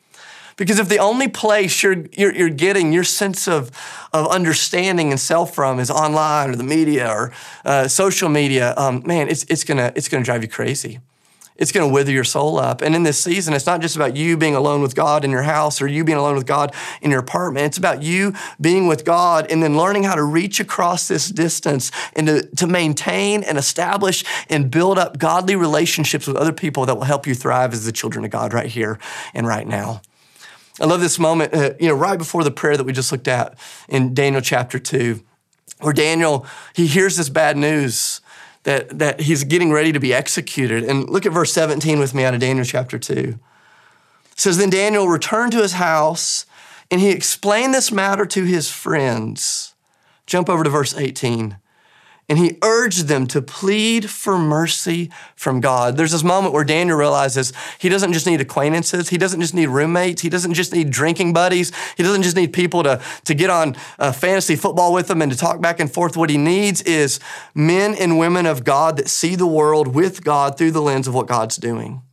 Because 0.56 0.78
if 0.78 0.90
the 0.90 1.00
only 1.00 1.30
place 1.30 1.82
you're, 1.82 2.06
you're, 2.12 2.36
you're, 2.36 2.50
getting 2.50 2.92
your 2.92 3.06
sense 3.06 3.48
of, 3.48 3.72
of 4.12 4.28
understanding 4.28 5.10
and 5.10 5.20
self 5.20 5.56
from 5.56 5.80
is 5.80 5.90
online 5.90 6.50
or 6.50 6.56
the 6.58 6.66
media 6.66 7.10
or 7.10 7.32
uh, 7.64 7.88
social 7.88 8.28
media, 8.28 8.74
um, 8.76 9.02
man, 9.06 9.30
it's, 9.30 9.46
it's 9.50 9.64
to 9.64 9.94
it's 9.96 10.10
gonna 10.10 10.24
drive 10.24 10.44
you 10.44 10.50
crazy 10.50 11.00
it's 11.60 11.74
going 11.74 11.88
to 11.88 11.94
wither 11.94 12.12
your 12.12 12.24
soul 12.24 12.58
up. 12.58 12.82
And 12.82 12.96
in 12.96 13.04
this 13.04 13.22
season, 13.22 13.54
it's 13.54 13.66
not 13.66 13.82
just 13.82 13.96
about 13.96 14.16
you 14.16 14.38
being 14.38 14.56
alone 14.56 14.82
with 14.82 14.96
God 14.96 15.26
in 15.26 15.30
your 15.30 15.44
house 15.44 15.82
or 15.82 15.88
you 15.88 16.04
being 16.04 16.18
alone 16.18 16.36
with 16.36 16.46
God 16.46 16.74
in 17.02 17.12
your 17.12 17.20
apartment. 17.20 17.66
It's 17.66 17.78
about 17.78 18.02
you 18.02 18.34
being 18.60 18.88
with 18.88 19.04
God 19.04 19.46
and 19.52 19.62
then 19.62 19.78
learning 19.78 20.04
how 20.04 20.16
to 20.16 20.24
reach 20.24 20.60
across 20.60 21.08
this 21.08 21.28
distance 21.30 21.92
and 22.16 22.28
to, 22.28 22.48
to 22.56 22.66
maintain 22.66 23.44
and 23.44 23.58
establish 23.58 24.24
and 24.50 24.72
build 24.72 24.98
up 24.98 25.20
godly 25.20 25.56
relationships 25.58 26.26
with 26.26 26.38
other 26.38 26.54
people 26.54 26.86
that 26.86 26.96
will 26.96 27.04
help 27.04 27.28
you 27.28 27.36
thrive 27.36 27.74
as 27.74 27.86
the 27.86 27.92
children 27.92 28.24
of 28.24 28.32
God 28.32 28.54
right 28.54 28.68
here 28.68 28.98
and 29.34 29.46
right 29.46 29.68
now. 29.68 30.02
I 30.80 30.86
love 30.86 31.02
this 31.02 31.20
moment, 31.20 31.54
uh, 31.54 31.74
you 31.78 31.90
know, 31.90 31.96
right 31.96 32.18
before 32.18 32.46
the 32.46 32.52
prayer 32.52 32.78
that 32.78 32.86
we 32.86 32.94
just 32.94 33.12
looked 33.12 33.28
at 33.28 33.58
in 33.90 34.14
Daniel 34.14 34.42
chapter 34.42 34.80
2, 34.80 35.22
where 35.82 35.92
Daniel, 35.92 36.46
he 36.74 36.88
hears 36.88 37.18
this 37.18 37.28
bad 37.28 37.58
news 37.58 38.22
that, 38.70 39.00
that 39.00 39.22
he's 39.22 39.44
getting 39.46 39.72
ready 39.72 39.92
to 39.92 40.00
be 40.00 40.14
executed. 40.14 40.84
And 40.84 41.10
look 41.10 41.26
at 41.26 41.32
verse 41.32 41.52
17 41.52 41.98
with 41.98 42.14
me 42.14 42.24
out 42.24 42.36
of 42.36 42.40
Daniel 42.40 42.64
chapter 42.64 43.00
2. 43.00 43.14
It 43.14 44.40
says, 44.40 44.60
Then 44.60 44.70
Daniel 44.70 45.08
returned 45.08 45.54
to 45.54 45.58
his 45.64 45.74
house 45.74 46.46
and 46.92 47.02
he 47.02 47.10
explained 47.10 47.74
this 47.74 47.92
matter 47.92 48.28
to 48.28 48.44
his 48.44 48.70
friends. 48.70 49.74
Jump 50.28 50.50
over 50.50 50.64
to 50.64 50.70
verse 50.70 50.96
18. 50.96 51.58
And 52.30 52.38
he 52.38 52.58
urged 52.62 53.08
them 53.08 53.26
to 53.28 53.42
plead 53.42 54.10
for 54.10 54.38
mercy 54.38 55.10
from 55.36 55.60
God. 55.60 55.98
There's 55.98 56.12
this 56.12 56.24
moment 56.24 56.54
where 56.54 56.64
Daniel 56.64 56.96
realizes 56.96 57.52
he 57.80 57.90
doesn't 57.90 58.14
just 58.14 58.28
need 58.28 58.40
acquaintances, 58.40 59.10
he 59.10 59.18
doesn't 59.18 59.42
just 59.42 59.56
need 59.56 59.68
roommates, 59.68 60.22
he 60.22 60.30
doesn't 60.30 60.54
just 60.54 60.72
need 60.72 60.92
drinking 60.92 61.34
buddies, 61.34 61.72
he 61.98 62.04
doesn't 62.04 62.22
just 62.22 62.36
need 62.36 62.54
people 62.54 62.84
to, 62.84 63.02
to 63.26 63.34
get 63.34 63.50
on 63.50 63.76
uh, 63.98 64.12
fantasy 64.12 64.56
football 64.56 64.94
with 64.94 65.10
him 65.10 65.24
and 65.24 65.32
to 65.32 65.38
talk 65.38 65.60
back 65.60 65.80
and 65.80 65.92
forth. 65.92 66.16
What 66.16 66.30
he 66.30 66.38
needs 66.38 66.84
is 66.84 67.20
men 67.56 67.96
and 67.96 68.20
women 68.20 68.46
of 68.46 68.64
God 68.64 68.98
that 68.98 69.10
see 69.10 69.36
the 69.36 69.48
world 69.48 69.96
with 69.96 70.24
God 70.24 70.58
through 70.58 70.72
the 70.72 70.82
lens 70.82 71.08
of 71.08 71.16
what 71.16 71.28
God's 71.28 71.58
doing. 71.58 72.04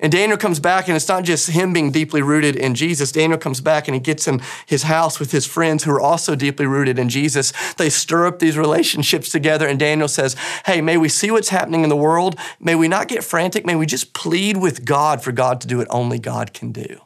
And 0.00 0.12
Daniel 0.12 0.38
comes 0.38 0.60
back, 0.60 0.86
and 0.86 0.94
it's 0.94 1.08
not 1.08 1.24
just 1.24 1.50
him 1.50 1.72
being 1.72 1.90
deeply 1.90 2.22
rooted 2.22 2.54
in 2.54 2.76
Jesus. 2.76 3.10
Daniel 3.10 3.38
comes 3.38 3.60
back 3.60 3.88
and 3.88 3.96
he 3.96 4.00
gets 4.00 4.28
in 4.28 4.40
his 4.64 4.84
house 4.84 5.18
with 5.18 5.32
his 5.32 5.44
friends 5.44 5.82
who 5.82 5.90
are 5.90 6.00
also 6.00 6.36
deeply 6.36 6.66
rooted 6.66 7.00
in 7.00 7.08
Jesus. 7.08 7.52
They 7.74 7.90
stir 7.90 8.26
up 8.26 8.38
these 8.38 8.56
relationships 8.56 9.28
together, 9.28 9.66
and 9.66 9.78
Daniel 9.78 10.06
says, 10.06 10.36
Hey, 10.66 10.80
may 10.80 10.96
we 10.96 11.08
see 11.08 11.32
what's 11.32 11.48
happening 11.48 11.82
in 11.82 11.88
the 11.88 11.96
world. 11.96 12.38
May 12.60 12.76
we 12.76 12.86
not 12.86 13.08
get 13.08 13.24
frantic. 13.24 13.66
May 13.66 13.74
we 13.74 13.86
just 13.86 14.12
plead 14.12 14.56
with 14.56 14.84
God 14.84 15.20
for 15.20 15.32
God 15.32 15.60
to 15.62 15.66
do 15.66 15.78
what 15.78 15.88
only 15.90 16.20
God 16.20 16.52
can 16.52 16.70
do. 16.70 17.00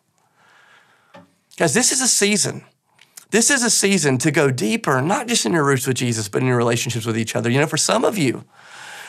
Guys, 1.56 1.72
this 1.72 1.92
is 1.92 2.02
a 2.02 2.08
season. 2.08 2.64
This 3.30 3.50
is 3.50 3.62
a 3.62 3.70
season 3.70 4.18
to 4.18 4.30
go 4.30 4.50
deeper, 4.50 5.00
not 5.00 5.26
just 5.26 5.46
in 5.46 5.54
your 5.54 5.64
roots 5.64 5.86
with 5.86 5.96
Jesus, 5.96 6.28
but 6.28 6.42
in 6.42 6.48
your 6.48 6.58
relationships 6.58 7.06
with 7.06 7.16
each 7.16 7.34
other. 7.34 7.48
You 7.48 7.60
know, 7.60 7.66
for 7.66 7.78
some 7.78 8.04
of 8.04 8.18
you, 8.18 8.44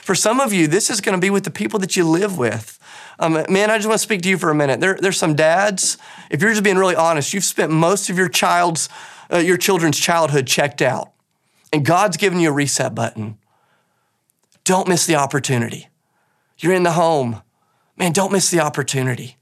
for 0.01 0.15
some 0.15 0.39
of 0.39 0.53
you, 0.53 0.67
this 0.67 0.89
is 0.89 1.01
going 1.01 1.17
to 1.17 1.21
be 1.21 1.29
with 1.29 1.43
the 1.43 1.51
people 1.51 1.77
that 1.79 1.97
you 1.97 2.07
live 2.07 2.37
with. 2.37 2.79
Um, 3.19 3.45
man, 3.49 3.69
I 3.69 3.77
just 3.77 3.87
want 3.87 3.99
to 3.99 4.03
speak 4.03 4.21
to 4.23 4.29
you 4.29 4.37
for 4.37 4.49
a 4.49 4.55
minute. 4.55 4.79
There, 4.79 4.97
there's 4.99 5.17
some 5.17 5.35
dads. 5.35 5.97
If 6.29 6.41
you're 6.41 6.51
just 6.51 6.63
being 6.63 6.77
really 6.77 6.95
honest, 6.95 7.33
you've 7.33 7.43
spent 7.43 7.71
most 7.71 8.09
of 8.09 8.17
your 8.17 8.29
child's, 8.29 8.89
uh, 9.31 9.37
your 9.37 9.57
children's 9.57 9.99
childhood 9.99 10.47
checked 10.47 10.81
out, 10.81 11.11
and 11.71 11.85
God's 11.85 12.17
given 12.17 12.39
you 12.39 12.49
a 12.49 12.53
reset 12.53 12.95
button. 12.95 13.37
Don't 14.63 14.87
miss 14.87 15.05
the 15.05 15.15
opportunity. 15.15 15.89
You're 16.57 16.73
in 16.73 16.83
the 16.83 16.93
home, 16.93 17.41
man. 17.97 18.13
Don't 18.13 18.31
miss 18.31 18.49
the 18.49 18.61
opportunity. 18.61 19.37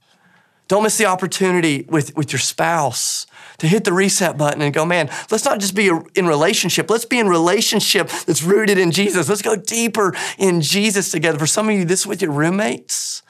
Don't 0.67 0.83
miss 0.83 0.97
the 0.97 1.05
opportunity 1.05 1.85
with, 1.89 2.15
with 2.15 2.31
your 2.31 2.39
spouse 2.39 3.27
to 3.57 3.67
hit 3.67 3.83
the 3.83 3.91
reset 3.91 4.37
button 4.37 4.61
and 4.61 4.73
go, 4.73 4.85
man, 4.85 5.09
let's 5.29 5.43
not 5.43 5.59
just 5.59 5.75
be 5.75 5.91
in 6.15 6.27
relationship. 6.27 6.89
Let's 6.89 7.03
be 7.03 7.19
in 7.19 7.27
relationship 7.27 8.07
that's 8.25 8.41
rooted 8.41 8.77
in 8.77 8.91
Jesus. 8.91 9.27
Let's 9.27 9.41
go 9.41 9.57
deeper 9.57 10.15
in 10.37 10.61
Jesus 10.61 11.11
together. 11.11 11.37
For 11.37 11.45
some 11.45 11.67
of 11.67 11.75
you, 11.75 11.83
this 11.83 11.99
is 12.01 12.07
with 12.07 12.21
your 12.21 12.31
roommates 12.31 13.21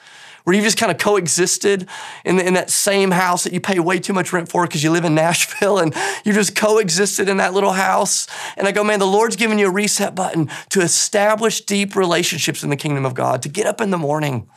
where 0.44 0.56
you've 0.56 0.66
just 0.66 0.78
kind 0.78 0.92
of 0.92 0.98
coexisted 0.98 1.88
in, 2.26 2.40
in 2.40 2.54
that 2.54 2.70
same 2.70 3.12
house 3.12 3.44
that 3.44 3.54
you 3.54 3.60
pay 3.60 3.80
way 3.80 4.00
too 4.00 4.14
much 4.14 4.34
rent 4.34 4.50
for 4.50 4.66
because 4.66 4.84
you 4.84 4.92
live 4.92 5.06
in 5.06 5.16
Nashville 5.22 5.80
and 5.80 5.96
you 6.24 6.34
just 6.34 6.56
coexisted 6.56 7.30
in 7.30 7.38
that 7.38 7.54
little 7.54 7.74
house. 7.74 8.28
And 8.58 8.68
I 8.68 8.72
go, 8.72 8.84
man, 8.84 9.00
the 9.00 9.08
Lord's 9.08 9.36
given 9.36 9.60
you 9.60 9.68
a 9.68 9.72
reset 9.72 10.16
button 10.16 10.50
to 10.70 10.82
establish 10.82 11.62
deep 11.62 11.96
relationships 11.96 12.64
in 12.64 12.70
the 12.70 12.76
kingdom 12.76 13.06
of 13.06 13.14
God, 13.14 13.42
to 13.44 13.50
get 13.50 13.66
up 13.66 13.82
in 13.82 13.92
the 13.92 13.98
morning 13.98 14.50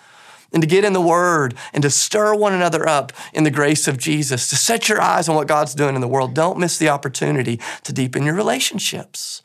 and 0.52 0.62
to 0.62 0.68
get 0.68 0.84
in 0.84 0.92
the 0.92 1.00
Word 1.00 1.54
and 1.72 1.82
to 1.82 1.90
stir 1.90 2.34
one 2.34 2.54
another 2.54 2.88
up 2.88 3.12
in 3.32 3.44
the 3.44 3.50
grace 3.50 3.88
of 3.88 3.98
Jesus, 3.98 4.48
to 4.48 4.56
set 4.56 4.88
your 4.88 5.00
eyes 5.00 5.28
on 5.28 5.34
what 5.34 5.48
God's 5.48 5.74
doing 5.74 5.96
in 5.96 6.00
the 6.00 6.08
world. 6.08 6.32
Don't 6.32 6.58
miss 6.58 6.78
the 6.78 6.88
opportunity 6.88 7.60
to 7.82 7.92
deepen 7.92 8.22
your 8.22 8.34
relationships. 8.34 9.42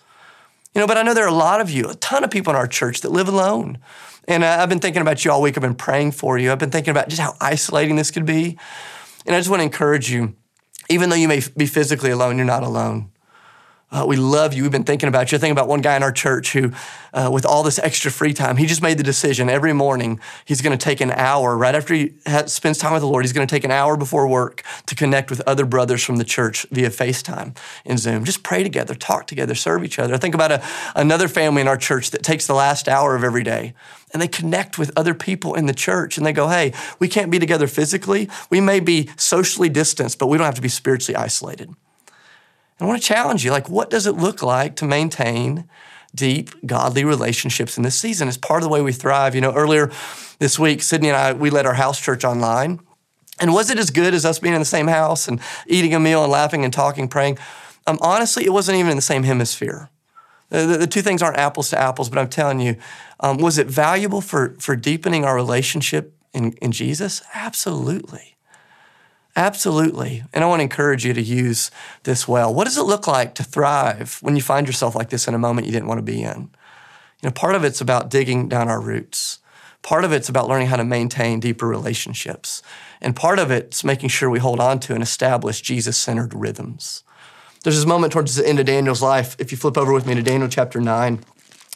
You 0.79 0.83
know, 0.83 0.88
but 0.88 0.98
I 0.98 1.03
know 1.03 1.13
there 1.13 1.25
are 1.25 1.27
a 1.27 1.33
lot 1.33 1.59
of 1.59 1.69
you, 1.69 1.89
a 1.89 1.95
ton 1.95 2.24
of 2.24 2.31
people 2.31 2.51
in 2.51 2.55
our 2.55 2.65
church 2.65 3.01
that 3.01 3.12
live 3.12 3.27
alone. 3.27 3.79
And 4.29 4.45
uh, 4.45 4.59
I've 4.62 4.69
been 4.69 4.79
thinking 4.79 5.01
about 5.01 5.25
you 5.25 5.29
all 5.29 5.41
week. 5.41 5.57
I've 5.57 5.62
been 5.62 5.75
praying 5.75 6.13
for 6.13 6.38
you. 6.38 6.53
I've 6.53 6.57
been 6.57 6.71
thinking 6.71 6.91
about 6.91 7.09
just 7.09 7.21
how 7.21 7.36
isolating 7.41 7.98
this 7.98 8.12
could 8.12 8.25
be. 8.25 8.57
And 9.25 9.36
I 9.36 9.39
just 9.39 9.50
want 9.50 9.59
to 9.59 9.65
encourage 9.65 10.09
you, 10.09 10.38
even 10.89 11.09
though 11.09 11.17
you 11.17 11.27
may 11.27 11.41
be 11.57 11.65
physically 11.65 12.12
alone, 12.12 12.38
you're 12.38 12.45
not 12.45 12.63
alone. 12.63 13.12
Uh, 13.91 14.05
we 14.08 14.15
love 14.15 14.53
you. 14.53 14.62
We've 14.62 14.72
been 14.72 14.84
thinking 14.84 15.10
about 15.10 15.31
you. 15.31 15.39
Thinking 15.39 15.51
about 15.51 15.67
one 15.67 15.81
guy 15.81 15.96
in 15.96 16.03
our 16.03 16.12
church 16.12 16.53
who, 16.53 16.72
uh, 17.12 17.29
with 17.34 17.43
all 17.43 17.63
this 17.63 17.79
extra 17.79 18.12
free 18.12 18.34
time, 18.34 18.58
he 18.58 18.67
just 18.67 18.84
made 18.84 19.00
the 19.00 19.03
decision 19.03 19.50
every 19.50 19.74
morning 19.74 20.19
he's 20.46 20.62
going 20.62 20.77
to 20.77 20.84
take 20.84 21.01
an 21.01 21.12
hour 21.12 21.58
right 21.58 21.74
after 21.74 21.96
he 21.96 22.13
spends 22.46 22.77
time 22.77 22.93
with 22.93 23.01
the 23.01 23.08
Lord. 23.08 23.25
He's 23.25 23.34
going 23.34 23.48
to 23.48 23.53
take 23.53 23.63
an 23.63 23.72
hour 23.72 23.98
before 23.98 24.27
work 24.27 24.63
to 24.86 24.93
connect 24.93 25.31
with 25.31 25.41
other 25.48 25.65
brothers 25.65 26.03
from 26.03 26.17
the 26.17 26.24
church 26.24 26.67
via 26.72 26.89
FaceTime 26.89 27.58
and 27.84 27.98
Zoom. 27.98 28.25
Just 28.25 28.43
pray 28.43 28.62
together, 28.62 28.93
talk 28.93 29.25
together, 29.25 29.55
serve 29.55 29.84
each 29.84 29.98
other. 29.98 30.13
I 30.13 30.17
think 30.17 30.36
about 30.36 30.51
a, 30.51 30.63
another 30.96 31.27
family 31.27 31.62
in 31.62 31.67
our 31.67 31.77
church 31.77 32.12
that 32.12 32.22
takes 32.22 32.46
the 32.46 32.53
last 32.53 32.88
hour 32.88 33.15
of 33.15 33.24
every 33.24 33.43
day 33.43 33.74
and 34.13 34.22
they 34.22 34.27
connect 34.27 34.77
with 34.77 34.91
other 34.95 35.15
people 35.15 35.56
in 35.56 35.65
the 35.65 35.73
church 35.73 36.15
and 36.15 36.25
they 36.25 36.34
go, 36.34 36.47
hey, 36.47 36.73
we 36.99 37.08
can't 37.08 37.32
be 37.32 37.39
together 37.39 37.65
physically. 37.65 38.30
We 38.52 38.62
may 38.62 38.80
be 38.80 39.10
socially 39.17 39.69
distanced, 39.69 40.19
but 40.19 40.28
we 40.28 40.38
don't 40.38 40.45
have 40.45 40.56
to 40.56 40.62
be 40.62 40.69
spiritually 40.69 41.15
isolated. 41.15 41.73
I 42.80 42.86
want 42.86 43.02
to 43.02 43.08
challenge 43.08 43.44
you 43.44 43.52
like, 43.52 43.70
what 43.70 43.89
does 43.89 44.08
it 44.08 44.13
look 44.13 44.42
like 44.42 44.76
to 44.78 44.86
maintain 44.86 45.68
deep, 46.15 46.52
godly 46.65 47.04
relationships 47.04 47.78
in 47.78 47.84
this 47.84 48.00
season? 48.00 48.28
It's 48.28 48.38
part 48.38 48.62
of 48.62 48.63
the 48.63 48.70
way 48.70 48.82
we 48.82 48.94
thrive. 48.94 49.36
You 49.36 49.42
know, 49.42 49.54
earlier 49.54 49.92
this 50.39 50.58
week, 50.58 50.82
Sydney 50.82 51.10
and 51.10 51.18
I, 51.18 51.34
we 51.34 51.50
led 51.50 51.65
our 51.65 51.74
house 51.74 52.00
church 52.00 52.24
online. 52.24 52.80
And 53.42 53.54
was 53.54 53.70
it 53.70 53.78
as 53.78 53.89
good 53.89 54.13
as 54.13 54.26
us 54.26 54.39
being 54.39 54.54
in 54.54 54.62
the 54.62 54.65
same 54.65 54.88
house 54.88 55.28
and 55.28 55.39
eating 55.68 55.94
a 55.94 56.00
meal 56.00 56.24
and 56.24 56.32
laughing 56.32 56.63
and 56.63 56.74
talking, 56.74 57.08
praying? 57.08 57.38
Um, 57.86 57.98
honestly, 58.02 58.46
it 58.46 58.52
wasn't 58.52 58.78
even 58.78 58.92
in 58.92 58.98
the 58.98 59.02
same 59.02 59.24
hemisphere. 59.24 59.89
The, 60.50 60.65
the, 60.65 60.88
two 60.88 61.02
things 61.02 61.22
aren't 61.22 61.38
apples 61.38 61.70
to 61.70 61.80
apples, 61.80 62.10
but 62.10 62.18
I'm 62.18 62.30
telling 62.30 62.60
you, 62.60 62.76
um, 63.20 63.38
was 63.38 63.58
it 63.58 63.68
valuable 63.68 64.20
for, 64.20 64.56
for 64.60 64.76
deepening 64.76 65.24
our 65.24 65.36
relationship 65.36 66.15
in, 66.34 66.54
in 66.54 66.72
Jesus? 66.72 67.22
Absolutely. 67.34 68.36
Absolutely. 69.39 70.21
And 70.34 70.43
I 70.43 70.47
want 70.47 70.60
to 70.60 70.63
encourage 70.63 71.06
you 71.06 71.13
to 71.13 71.21
use 71.21 71.71
this 72.04 72.28
well. 72.28 72.54
What 72.54 72.65
does 72.65 72.78
it 72.78 72.84
look 72.84 73.08
like 73.08 73.36
to 73.36 73.43
thrive 73.43 74.19
when 74.21 74.36
you 74.36 74.41
find 74.41 74.67
yourself 74.67 74.95
like 74.95 75.12
this 75.12 75.30
in 75.30 75.34
a 75.34 75.39
moment 75.39 75.65
you 75.65 75.71
didn't 75.71 75.88
want 75.88 75.99
to 75.99 76.04
be 76.04 76.21
in? 76.21 76.49
You 77.21 77.30
know, 77.30 77.32
part 77.32 77.56
of 77.56 77.63
it's 77.63 77.80
about 77.80 78.10
digging 78.10 78.49
down 78.49 78.67
our 78.67 78.82
roots. 78.82 79.39
Part 79.82 80.04
of 80.04 80.12
it's 80.12 80.28
about 80.28 80.49
learning 80.49 80.67
how 80.67 80.75
to 80.75 80.84
maintain 80.84 81.39
deeper 81.39 81.65
relationships. 81.65 82.62
And 82.99 83.15
part 83.15 83.39
of 83.39 83.49
it's 83.49 83.82
making 83.82 84.10
sure 84.10 84.30
we 84.30 84.39
hold 84.39 84.60
on 84.60 84.78
to 84.82 84.93
and 84.93 85.02
establish 85.02 85.62
Jesus 85.62 85.97
centered 85.97 86.34
rhythms. 86.34 87.06
There's 87.63 87.78
this 87.78 87.86
moment 87.86 88.12
towards 88.12 88.36
the 88.36 88.45
end 88.45 88.60
of 88.60 88.65
Daniel's 88.65 89.02
life. 89.02 89.38
If 89.39 89.54
you 89.54 89.58
flip 89.58 89.78
over 89.78 89.93
with 89.93 90.06
me 90.06 90.15
to 90.15 90.21
Daniel 90.21 90.49
chapter 90.49 90.82
9, 90.82 91.23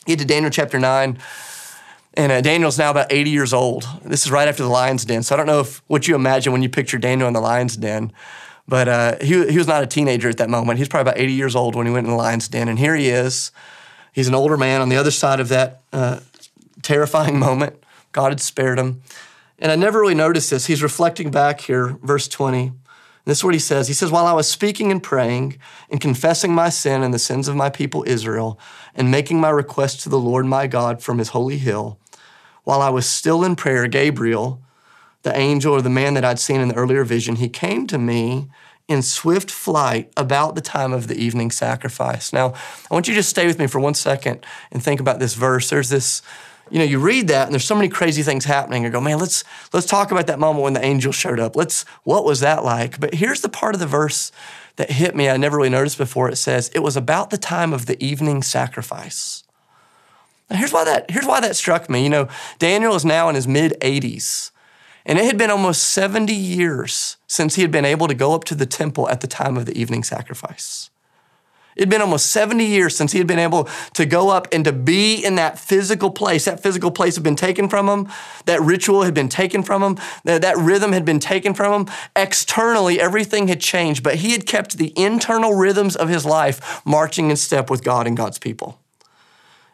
get 0.06 0.19
to 0.19 0.26
Daniel 0.26 0.52
chapter 0.52 0.80
9. 0.80 1.17
And 2.15 2.32
uh, 2.32 2.41
Daniel's 2.41 2.78
now 2.78 2.91
about 2.91 3.12
80 3.12 3.30
years 3.32 3.54
old. 3.54 3.88
This 4.04 4.26
is 4.26 4.32
right 4.32 4.47
after 4.47 4.63
the 4.63 4.69
lion's 4.69 5.04
den. 5.04 5.23
So 5.23 5.34
I 5.34 5.38
don't 5.38 5.47
know 5.47 5.62
if 5.62 5.82
what 5.88 6.08
you 6.08 6.15
imagine 6.15 6.54
when 6.54 6.62
you 6.62 6.69
picture 6.69 6.97
Daniel 6.97 7.28
in 7.28 7.34
the 7.34 7.41
lion's 7.41 7.76
den, 7.76 8.13
but 8.67 8.88
uh, 8.88 9.17
he, 9.19 9.49
he 9.49 9.58
was 9.58 9.67
not 9.67 9.84
a 9.84 9.88
teenager 9.88 10.30
at 10.30 10.38
that 10.38 10.49
moment. 10.49 10.78
He's 10.78 10.88
probably 10.88 11.12
about 11.12 11.19
80 11.19 11.34
years 11.34 11.56
old 11.56 11.76
when 11.76 11.88
he 11.88 11.93
went 11.93 12.06
in 12.06 12.12
the 12.12 12.17
lion's 12.17 12.47
den. 12.47 12.67
And 12.67 12.78
here 12.78 12.95
he 12.95 13.10
is. 13.10 13.52
He's 14.12 14.28
an 14.28 14.36
older 14.36 14.58
man 14.58 14.82
on 14.82 14.89
the 14.89 14.95
other 14.95 15.12
side 15.12 15.39
of 15.39 15.49
that 15.49 15.82
uh, 15.91 16.19
terrifying 16.84 17.39
moment. 17.47 17.84
God 18.12 18.32
had 18.32 18.39
spared 18.39 18.78
him. 18.78 19.02
And 19.58 19.71
I 19.71 19.76
never 19.76 19.99
really 19.99 20.15
noticed 20.15 20.52
this. 20.52 20.67
He's 20.67 20.84
reflecting 20.84 21.32
back 21.32 21.62
here, 21.62 21.97
verse 22.04 22.28
20. 22.28 22.73
This 23.26 23.39
is 23.39 23.43
what 23.43 23.54
he 23.54 23.60
says. 23.60 23.88
He 23.88 23.93
says, 23.93 24.12
While 24.12 24.26
I 24.26 24.34
was 24.34 24.49
speaking 24.49 24.91
and 24.91 25.02
praying 25.02 25.58
and 25.89 26.02
confessing 26.02 26.54
my 26.54 26.69
sin 26.69 27.02
and 27.02 27.13
the 27.13 27.19
sins 27.19 27.47
of 27.47 27.56
my 27.56 27.69
people 27.69 28.04
Israel, 28.06 28.60
and 28.93 29.10
making 29.10 29.39
my 29.39 29.49
request 29.49 30.02
to 30.02 30.10
the 30.10 30.19
Lord 30.19 30.45
my 30.45 30.67
God 30.67 31.02
from 31.02 31.17
his 31.17 31.30
holy 31.30 31.58
hill, 31.58 31.97
while 32.63 32.82
I 32.82 32.89
was 32.89 33.06
still 33.06 33.43
in 33.43 33.56
prayer, 33.56 33.88
Gabriel, 33.88 34.62
the 35.23 35.36
angel 35.38 35.73
or 35.73 35.82
the 35.82 35.89
man 35.89 36.13
that 36.13 36.26
I'd 36.26 36.39
seen 36.39 36.62
in 36.62 36.67
the 36.67 36.76
earlier 36.76 37.04
vision, 37.04 37.38
he 37.38 37.49
came 37.49 37.88
to 37.88 37.97
me 37.97 38.49
in 38.88 39.02
swift 39.02 39.49
flight 39.49 40.12
about 40.17 40.56
the 40.56 40.62
time 40.62 40.91
of 40.93 41.08
the 41.08 41.15
evening 41.15 41.52
sacrifice. 41.52 42.34
Now, 42.34 42.54
I 42.89 42.93
want 42.93 43.08
you 43.08 43.13
to 43.13 43.19
just 43.19 43.30
stay 43.30 43.47
with 43.47 43.60
me 43.60 43.67
for 43.67 43.80
one 43.80 43.93
second 43.93 44.45
and 44.71 44.84
think 44.84 44.99
about 44.99 45.19
this 45.19 45.36
verse. 45.36 45.69
There's 45.69 45.89
this, 45.89 46.21
you 46.69 46.80
know, 46.80 46.86
you 46.86 46.99
read 46.99 47.30
that 47.30 47.45
and 47.45 47.54
there's 47.54 47.63
so 47.63 47.76
many 47.76 47.88
crazy 47.88 48.23
things 48.23 48.45
happening. 48.45 48.86
I 48.86 48.89
go, 48.89 48.99
man, 48.99 49.19
let's 49.19 49.43
let's 49.71 49.88
talk 49.88 50.12
about 50.12 50.28
that 50.28 50.39
moment 50.39 50.63
when 50.63 50.73
the 50.73 50.84
angel 50.84 51.13
showed 51.13 51.39
up. 51.39 51.56
Let's 51.56 51.86
what 52.04 52.26
was 52.26 52.41
that 52.41 52.65
like? 52.65 52.99
But 52.99 53.15
here's 53.15 53.41
the 53.41 53.49
part 53.49 53.73
of 53.73 53.80
the 53.80 53.88
verse 53.88 54.32
that 54.76 54.91
hit 54.91 55.15
me. 55.15 55.30
I 55.30 55.38
never 55.38 55.58
really 55.58 55.69
noticed 55.69 55.97
before. 55.97 56.30
It 56.30 56.38
says, 56.38 56.69
it 56.76 56.80
was 56.80 56.97
about 56.97 57.30
the 57.30 57.38
time 57.38 57.73
of 57.73 57.86
the 57.86 58.02
evening 58.04 58.43
sacrifice. 58.43 59.42
Here's 60.49 60.73
why 60.73 60.84
that 60.86 61.10
here's 61.10 61.25
why 61.25 61.39
that 61.39 61.56
struck 61.56 61.89
me. 61.89 62.03
You 62.03 62.10
know, 62.10 62.27
Daniel 62.60 62.95
is 62.95 63.06
now 63.06 63.29
in 63.29 63.36
his 63.36 63.47
mid 63.47 63.73
80s. 63.82 64.51
And 65.06 65.19
it 65.19 65.25
had 65.25 65.38
been 65.38 65.49
almost 65.49 65.84
70 65.89 66.34
years 66.34 67.17
since 67.27 67.56
he 67.56 67.62
had 67.62 67.71
been 67.71 67.86
able 67.86 68.08
to 68.08 68.13
go 68.13 68.34
up 68.34 68.45
to 68.45 68.56
the 68.56 68.65
temple 68.65 69.10
at 69.10 69.21
the 69.21 69.27
time 69.27 69.58
of 69.58 69.65
the 69.65 69.77
evening 69.77 70.03
sacrifice. 70.03 70.89
It 71.75 71.82
had 71.82 71.89
been 71.89 72.01
almost 72.01 72.27
70 72.27 72.63
years 72.63 72.95
since 72.95 73.12
he 73.13 73.17
had 73.17 73.27
been 73.27 73.39
able 73.39 73.67
to 73.95 74.06
go 74.06 74.29
up 74.29 74.47
and 74.51 74.63
to 74.63 74.71
be 74.71 75.15
in 75.25 75.36
that 75.36 75.58
physical 75.58 76.12
place. 76.12 76.45
That 76.45 76.62
physical 76.62 76.91
place 76.91 77.15
had 77.15 77.23
been 77.23 77.36
taken 77.36 77.67
from 77.67 77.89
him. 77.89 78.08
That 78.45 78.62
ritual 78.62 79.03
had 79.03 79.15
been 79.15 79.29
taken 79.29 79.63
from 79.63 79.82
him. 79.82 79.97
That, 80.23 80.43
that 80.43 80.56
rhythm 80.58 80.91
had 80.91 81.03
been 81.03 81.19
taken 81.19 81.56
from 81.56 81.88
him. 81.88 81.95
Externally, 82.15 83.01
everything 83.01 83.47
had 83.47 83.60
changed, 83.60 84.03
but 84.03 84.15
he 84.15 84.34
had 84.34 84.45
kept 84.45 84.77
the 84.77 84.93
internal 84.95 85.56
rhythms 85.56 85.95
of 85.95 86.10
his 86.10 86.25
life 86.25 86.86
marching 86.86 87.32
in 87.32 87.38
step 87.38 87.71
with 87.71 87.84
God 87.84 88.06
and 88.06 88.15
God's 88.15 88.38
people. 88.38 88.79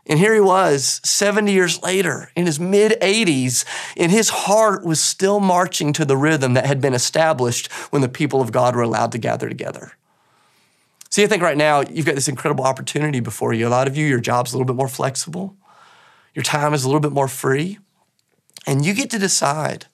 And 0.09 0.17
here 0.17 0.33
he 0.33 0.41
was 0.41 0.99
70 1.03 1.51
years 1.51 1.83
later 1.83 2.31
in 2.35 2.47
his 2.47 2.59
mid 2.59 2.99
80s, 2.99 3.63
and 3.95 4.11
his 4.11 4.29
heart 4.29 4.83
was 4.83 4.99
still 4.99 5.39
marching 5.39 5.93
to 5.93 6.03
the 6.03 6.17
rhythm 6.17 6.55
that 6.55 6.65
had 6.65 6.81
been 6.81 6.95
established 6.95 7.71
when 7.91 8.01
the 8.01 8.09
people 8.09 8.41
of 8.41 8.51
God 8.51 8.75
were 8.75 8.81
allowed 8.81 9.11
to 9.11 9.19
gather 9.19 9.47
together. 9.47 9.93
See, 11.11 11.23
I 11.23 11.27
think 11.27 11.43
right 11.43 11.57
now 11.57 11.81
you've 11.81 12.07
got 12.07 12.15
this 12.15 12.27
incredible 12.27 12.63
opportunity 12.63 13.19
before 13.19 13.53
you. 13.53 13.67
A 13.67 13.69
lot 13.69 13.87
of 13.87 13.95
you, 13.95 14.05
your 14.05 14.19
job's 14.19 14.51
a 14.51 14.57
little 14.57 14.65
bit 14.65 14.75
more 14.75 14.87
flexible, 14.87 15.55
your 16.33 16.43
time 16.43 16.73
is 16.73 16.83
a 16.83 16.87
little 16.87 17.01
bit 17.01 17.11
more 17.11 17.27
free, 17.27 17.77
and 18.65 18.83
you 18.83 18.95
get 18.95 19.11
to 19.11 19.19
decide 19.19 19.85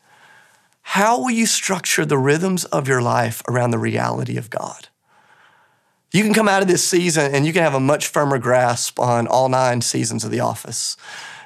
how 0.82 1.20
will 1.20 1.32
you 1.32 1.46
structure 1.46 2.06
the 2.06 2.18
rhythms 2.18 2.64
of 2.66 2.88
your 2.88 3.02
life 3.02 3.42
around 3.50 3.72
the 3.72 3.80
reality 3.80 4.38
of 4.38 4.50
God. 4.50 4.88
You 6.16 6.24
can 6.24 6.34
come 6.34 6.48
out 6.48 6.62
of 6.62 6.70
this 6.70 6.88
season 6.88 7.36
and 7.36 7.46
you 7.46 7.52
can 7.52 7.62
have 7.62 7.74
a 7.74 7.80
much 7.82 8.08
firmer 8.08 8.38
grasp 8.38 9.02
on 9.02 9.28
all 9.28 9.50
nine 9.50 9.82
seasons 9.82 10.24
of 10.24 10.32
The 10.32 10.40
Office. 10.40 10.96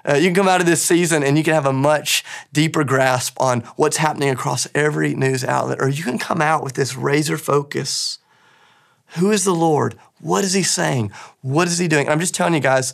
Uh, 0.07 0.13
you 0.13 0.27
can 0.27 0.35
come 0.35 0.47
out 0.47 0.61
of 0.61 0.67
this 0.67 0.83
season 0.83 1.23
and 1.23 1.39
you 1.39 1.43
can 1.43 1.55
have 1.55 1.65
a 1.65 1.73
much 1.73 2.23
deeper 2.53 2.83
grasp 2.83 3.35
on 3.41 3.61
what's 3.77 3.97
happening 3.97 4.29
across 4.29 4.67
every 4.75 5.15
news 5.15 5.43
outlet, 5.43 5.81
or 5.81 5.89
you 5.89 6.03
can 6.03 6.19
come 6.19 6.39
out 6.39 6.63
with 6.63 6.75
this 6.75 6.95
razor 6.95 7.35
focus 7.35 8.19
who 9.17 9.31
is 9.31 9.43
the 9.43 9.55
Lord? 9.55 9.95
What 10.19 10.43
is 10.43 10.53
He 10.53 10.63
saying? 10.63 11.11
What 11.41 11.67
is 11.67 11.79
He 11.79 11.87
doing? 11.87 12.05
And 12.05 12.13
I'm 12.13 12.19
just 12.19 12.35
telling 12.35 12.53
you 12.53 12.59
guys, 12.59 12.93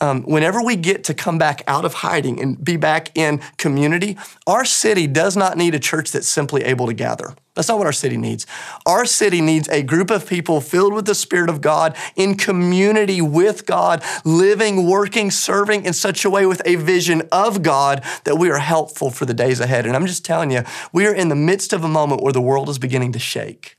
um, 0.00 0.22
whenever 0.24 0.62
we 0.62 0.76
get 0.76 1.04
to 1.04 1.14
come 1.14 1.38
back 1.38 1.62
out 1.66 1.84
of 1.84 1.94
hiding 1.94 2.40
and 2.40 2.62
be 2.62 2.76
back 2.76 3.16
in 3.16 3.40
community, 3.56 4.16
our 4.46 4.64
city 4.64 5.06
does 5.06 5.36
not 5.36 5.56
need 5.56 5.74
a 5.74 5.78
church 5.78 6.12
that's 6.12 6.28
simply 6.28 6.64
able 6.64 6.86
to 6.86 6.92
gather. 6.92 7.34
That's 7.54 7.68
not 7.68 7.78
what 7.78 7.86
our 7.86 7.92
city 7.92 8.18
needs. 8.18 8.46
Our 8.84 9.06
city 9.06 9.40
needs 9.40 9.66
a 9.70 9.82
group 9.82 10.10
of 10.10 10.28
people 10.28 10.60
filled 10.60 10.92
with 10.92 11.06
the 11.06 11.14
Spirit 11.14 11.48
of 11.48 11.62
God 11.62 11.96
in 12.14 12.36
community 12.36 13.22
with 13.22 13.64
God, 13.64 14.04
living, 14.26 14.86
working, 14.86 15.30
serving 15.30 15.86
in 15.86 15.94
such 15.94 16.26
a 16.26 16.30
way 16.30 16.44
with 16.44 16.60
a 16.66 16.76
vision 16.76 17.22
of 17.32 17.62
God 17.62 18.04
that 18.24 18.36
we 18.36 18.50
are 18.50 18.58
helpful 18.58 19.10
for 19.10 19.24
the 19.24 19.32
days 19.32 19.60
ahead. 19.60 19.86
And 19.86 19.96
I'm 19.96 20.06
just 20.06 20.24
telling 20.24 20.50
you, 20.50 20.62
we 20.92 21.06
are 21.06 21.14
in 21.14 21.30
the 21.30 21.34
midst 21.34 21.72
of 21.72 21.82
a 21.82 21.88
moment 21.88 22.22
where 22.22 22.32
the 22.32 22.42
world 22.42 22.68
is 22.68 22.78
beginning 22.78 23.12
to 23.12 23.18
shake. 23.18 23.76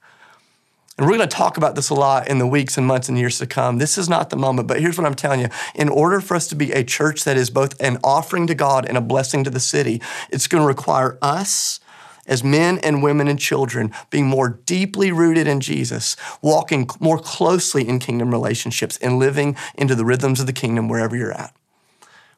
And 0.97 1.05
we're 1.05 1.15
going 1.15 1.29
to 1.29 1.35
talk 1.35 1.57
about 1.57 1.75
this 1.75 1.89
a 1.89 1.93
lot 1.93 2.27
in 2.27 2.39
the 2.39 2.47
weeks 2.47 2.75
and 2.75 2.87
months 2.87 3.07
and 3.07 3.19
years 3.19 3.37
to 3.37 3.45
come. 3.45 3.77
This 3.77 3.99
is 3.99 4.09
not 4.09 4.31
the 4.31 4.35
moment, 4.35 4.67
but 4.67 4.79
here's 4.79 4.97
what 4.97 5.05
I'm 5.05 5.13
telling 5.13 5.41
you. 5.41 5.49
In 5.75 5.89
order 5.89 6.19
for 6.19 6.35
us 6.35 6.47
to 6.47 6.55
be 6.55 6.71
a 6.71 6.83
church 6.83 7.23
that 7.23 7.37
is 7.37 7.51
both 7.51 7.79
an 7.79 7.99
offering 8.03 8.47
to 8.47 8.55
God 8.55 8.85
and 8.85 8.97
a 8.97 9.01
blessing 9.01 9.43
to 9.43 9.51
the 9.51 9.59
city, 9.59 10.01
it's 10.31 10.47
going 10.47 10.63
to 10.63 10.67
require 10.67 11.19
us 11.21 11.79
as 12.25 12.43
men 12.43 12.79
and 12.79 13.03
women 13.03 13.27
and 13.27 13.39
children 13.39 13.93
being 14.09 14.25
more 14.25 14.59
deeply 14.65 15.11
rooted 15.11 15.47
in 15.47 15.61
Jesus, 15.61 16.15
walking 16.41 16.89
more 16.99 17.19
closely 17.19 17.87
in 17.87 17.99
kingdom 17.99 18.31
relationships, 18.31 18.97
and 18.97 19.19
living 19.19 19.55
into 19.75 19.93
the 19.93 20.03
rhythms 20.03 20.39
of 20.39 20.47
the 20.47 20.53
kingdom 20.53 20.89
wherever 20.89 21.15
you're 21.15 21.31
at. 21.31 21.55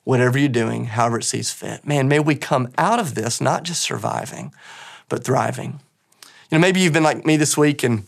Whatever 0.04 0.38
you're 0.38 0.50
doing, 0.50 0.86
however 0.86 1.20
it 1.20 1.24
sees 1.24 1.52
fit. 1.52 1.88
Man, 1.88 2.10
may 2.10 2.20
we 2.20 2.36
come 2.36 2.72
out 2.78 3.00
of 3.00 3.16
this 3.16 3.40
not 3.40 3.64
just 3.64 3.82
surviving, 3.82 4.54
but 5.08 5.24
thriving. 5.24 5.80
You 6.52 6.58
know, 6.58 6.60
maybe 6.60 6.82
you've 6.82 6.94
been 6.94 7.04
like 7.04 7.26
me 7.26 7.38
this 7.38 7.58
week 7.58 7.84
and 7.84 8.04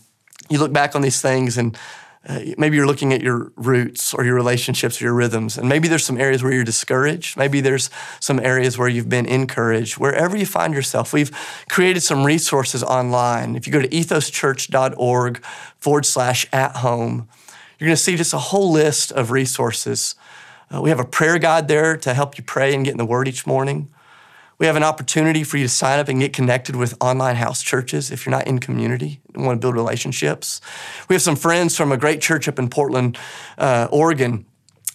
you 0.48 0.58
look 0.58 0.72
back 0.72 0.94
on 0.94 1.02
these 1.02 1.20
things 1.20 1.58
and 1.58 1.76
uh, 2.28 2.40
maybe 2.56 2.76
you're 2.76 2.86
looking 2.86 3.12
at 3.12 3.20
your 3.20 3.52
roots 3.56 4.14
or 4.14 4.24
your 4.24 4.36
relationships 4.36 5.00
or 5.00 5.06
your 5.06 5.14
rhythms, 5.14 5.58
and 5.58 5.68
maybe 5.68 5.88
there's 5.88 6.04
some 6.04 6.20
areas 6.20 6.40
where 6.40 6.52
you're 6.52 6.62
discouraged. 6.62 7.36
Maybe 7.36 7.60
there's 7.60 7.90
some 8.20 8.38
areas 8.38 8.78
where 8.78 8.86
you've 8.86 9.08
been 9.08 9.26
encouraged. 9.26 9.98
Wherever 9.98 10.36
you 10.36 10.46
find 10.46 10.72
yourself, 10.72 11.12
we've 11.12 11.32
created 11.68 12.00
some 12.00 12.22
resources 12.22 12.84
online. 12.84 13.56
If 13.56 13.66
you 13.66 13.72
go 13.72 13.82
to 13.82 13.88
ethoschurch.org 13.88 15.44
forward 15.78 16.06
slash 16.06 16.46
at 16.52 16.76
home, 16.76 17.28
you're 17.78 17.88
going 17.88 17.96
to 17.96 18.02
see 18.02 18.14
just 18.14 18.32
a 18.32 18.38
whole 18.38 18.70
list 18.70 19.10
of 19.10 19.32
resources. 19.32 20.14
Uh, 20.72 20.80
we 20.80 20.90
have 20.90 21.00
a 21.00 21.04
prayer 21.04 21.38
guide 21.38 21.66
there 21.66 21.96
to 21.96 22.14
help 22.14 22.38
you 22.38 22.44
pray 22.44 22.72
and 22.72 22.84
get 22.84 22.92
in 22.92 22.98
the 22.98 23.04
Word 23.04 23.26
each 23.26 23.48
morning. 23.48 23.88
We 24.62 24.66
have 24.66 24.76
an 24.76 24.84
opportunity 24.84 25.42
for 25.42 25.56
you 25.56 25.64
to 25.64 25.68
sign 25.68 25.98
up 25.98 26.06
and 26.06 26.20
get 26.20 26.32
connected 26.32 26.76
with 26.76 26.94
online 27.00 27.34
house 27.34 27.62
churches 27.62 28.12
if 28.12 28.24
you're 28.24 28.30
not 28.30 28.46
in 28.46 28.60
community 28.60 29.20
and 29.34 29.44
want 29.44 29.60
to 29.60 29.60
build 29.60 29.74
relationships. 29.74 30.60
We 31.08 31.16
have 31.16 31.22
some 31.22 31.34
friends 31.34 31.76
from 31.76 31.90
a 31.90 31.96
great 31.96 32.20
church 32.20 32.46
up 32.46 32.60
in 32.60 32.70
Portland, 32.70 33.18
uh, 33.58 33.88
Oregon 33.90 34.46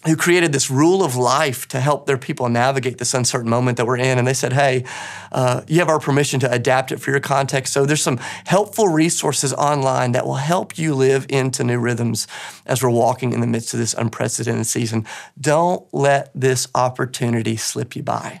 who 0.06 0.16
created 0.16 0.52
this 0.52 0.70
rule 0.70 1.04
of 1.04 1.16
life 1.16 1.68
to 1.68 1.80
help 1.80 2.06
their 2.06 2.16
people 2.16 2.48
navigate 2.48 2.96
this 2.96 3.12
uncertain 3.12 3.50
moment 3.50 3.76
that 3.76 3.86
we're 3.86 3.98
in. 3.98 4.16
And 4.16 4.26
they 4.26 4.32
said, 4.32 4.54
hey, 4.54 4.84
uh, 5.32 5.60
you 5.66 5.80
have 5.80 5.90
our 5.90 6.00
permission 6.00 6.40
to 6.40 6.50
adapt 6.50 6.90
it 6.90 6.98
for 6.98 7.10
your 7.10 7.20
context. 7.20 7.74
So 7.74 7.84
there's 7.84 8.02
some 8.02 8.16
helpful 8.46 8.88
resources 8.88 9.52
online 9.52 10.12
that 10.12 10.24
will 10.24 10.36
help 10.36 10.78
you 10.78 10.94
live 10.94 11.26
into 11.28 11.62
new 11.62 11.78
rhythms 11.78 12.26
as 12.64 12.82
we're 12.82 12.88
walking 12.88 13.34
in 13.34 13.42
the 13.42 13.46
midst 13.46 13.74
of 13.74 13.80
this 13.80 13.92
unprecedented 13.92 14.66
season. 14.66 15.04
Don't 15.38 15.86
let 15.92 16.30
this 16.34 16.68
opportunity 16.74 17.56
slip 17.58 17.94
you 17.94 18.02
by. 18.02 18.40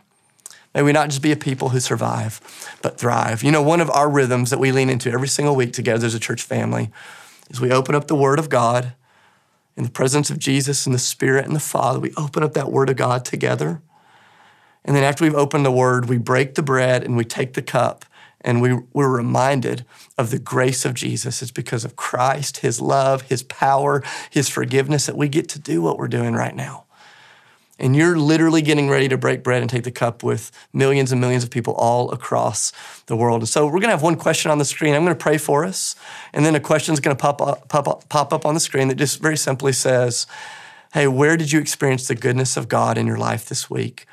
May 0.74 0.82
we 0.82 0.92
not 0.92 1.08
just 1.08 1.22
be 1.22 1.32
a 1.32 1.36
people 1.36 1.70
who 1.70 1.80
survive, 1.80 2.40
but 2.82 2.98
thrive. 2.98 3.42
You 3.42 3.50
know, 3.50 3.62
one 3.62 3.80
of 3.80 3.90
our 3.90 4.08
rhythms 4.08 4.50
that 4.50 4.58
we 4.58 4.70
lean 4.70 4.90
into 4.90 5.10
every 5.10 5.28
single 5.28 5.56
week 5.56 5.72
together 5.72 6.06
as 6.06 6.14
a 6.14 6.20
church 6.20 6.42
family 6.42 6.90
is 7.50 7.60
we 7.60 7.72
open 7.72 7.94
up 7.94 8.06
the 8.06 8.14
Word 8.14 8.38
of 8.38 8.48
God 8.48 8.92
in 9.76 9.84
the 9.84 9.90
presence 9.90 10.30
of 10.30 10.38
Jesus 10.38 10.86
and 10.86 10.94
the 10.94 10.98
Spirit 10.98 11.46
and 11.46 11.56
the 11.56 11.60
Father. 11.60 11.98
We 11.98 12.12
open 12.16 12.42
up 12.42 12.52
that 12.54 12.70
Word 12.70 12.90
of 12.90 12.96
God 12.96 13.24
together. 13.24 13.80
And 14.84 14.94
then 14.94 15.04
after 15.04 15.24
we've 15.24 15.34
opened 15.34 15.64
the 15.64 15.70
Word, 15.70 16.08
we 16.08 16.18
break 16.18 16.54
the 16.54 16.62
bread 16.62 17.02
and 17.02 17.16
we 17.16 17.24
take 17.24 17.54
the 17.54 17.62
cup 17.62 18.04
and 18.42 18.60
we, 18.60 18.74
we're 18.92 19.08
reminded 19.08 19.84
of 20.16 20.30
the 20.30 20.38
grace 20.38 20.84
of 20.84 20.94
Jesus. 20.94 21.42
It's 21.42 21.50
because 21.50 21.84
of 21.84 21.96
Christ, 21.96 22.58
His 22.58 22.80
love, 22.80 23.22
His 23.22 23.42
power, 23.42 24.02
His 24.30 24.48
forgiveness 24.48 25.06
that 25.06 25.16
we 25.16 25.28
get 25.28 25.48
to 25.50 25.58
do 25.58 25.80
what 25.80 25.98
we're 25.98 26.08
doing 26.08 26.34
right 26.34 26.54
now 26.54 26.84
and 27.78 27.94
you're 27.94 28.18
literally 28.18 28.62
getting 28.62 28.88
ready 28.88 29.08
to 29.08 29.16
break 29.16 29.42
bread 29.42 29.62
and 29.62 29.70
take 29.70 29.84
the 29.84 29.90
cup 29.90 30.22
with 30.22 30.50
millions 30.72 31.12
and 31.12 31.20
millions 31.20 31.44
of 31.44 31.50
people 31.50 31.74
all 31.74 32.10
across 32.10 32.72
the 33.06 33.16
world. 33.16 33.42
And 33.42 33.48
so 33.48 33.66
we're 33.66 33.72
going 33.72 33.82
to 33.84 33.90
have 33.90 34.02
one 34.02 34.16
question 34.16 34.50
on 34.50 34.58
the 34.58 34.64
screen. 34.64 34.94
I'm 34.94 35.04
going 35.04 35.16
to 35.16 35.22
pray 35.22 35.38
for 35.38 35.64
us, 35.64 35.94
and 36.32 36.44
then 36.44 36.54
a 36.54 36.60
question 36.60 36.92
is 36.92 37.00
going 37.00 37.16
to 37.16 37.20
pop 37.20 37.40
up, 37.40 37.68
pop 37.68 37.86
up, 37.86 38.08
pop 38.08 38.32
up 38.32 38.44
on 38.44 38.54
the 38.54 38.60
screen 38.60 38.88
that 38.88 38.96
just 38.96 39.20
very 39.20 39.36
simply 39.36 39.72
says, 39.72 40.26
"Hey, 40.92 41.06
where 41.06 41.36
did 41.36 41.52
you 41.52 41.60
experience 41.60 42.08
the 42.08 42.14
goodness 42.14 42.56
of 42.56 42.68
God 42.68 42.98
in 42.98 43.06
your 43.06 43.18
life 43.18 43.48
this 43.48 43.70
week?" 43.70 44.06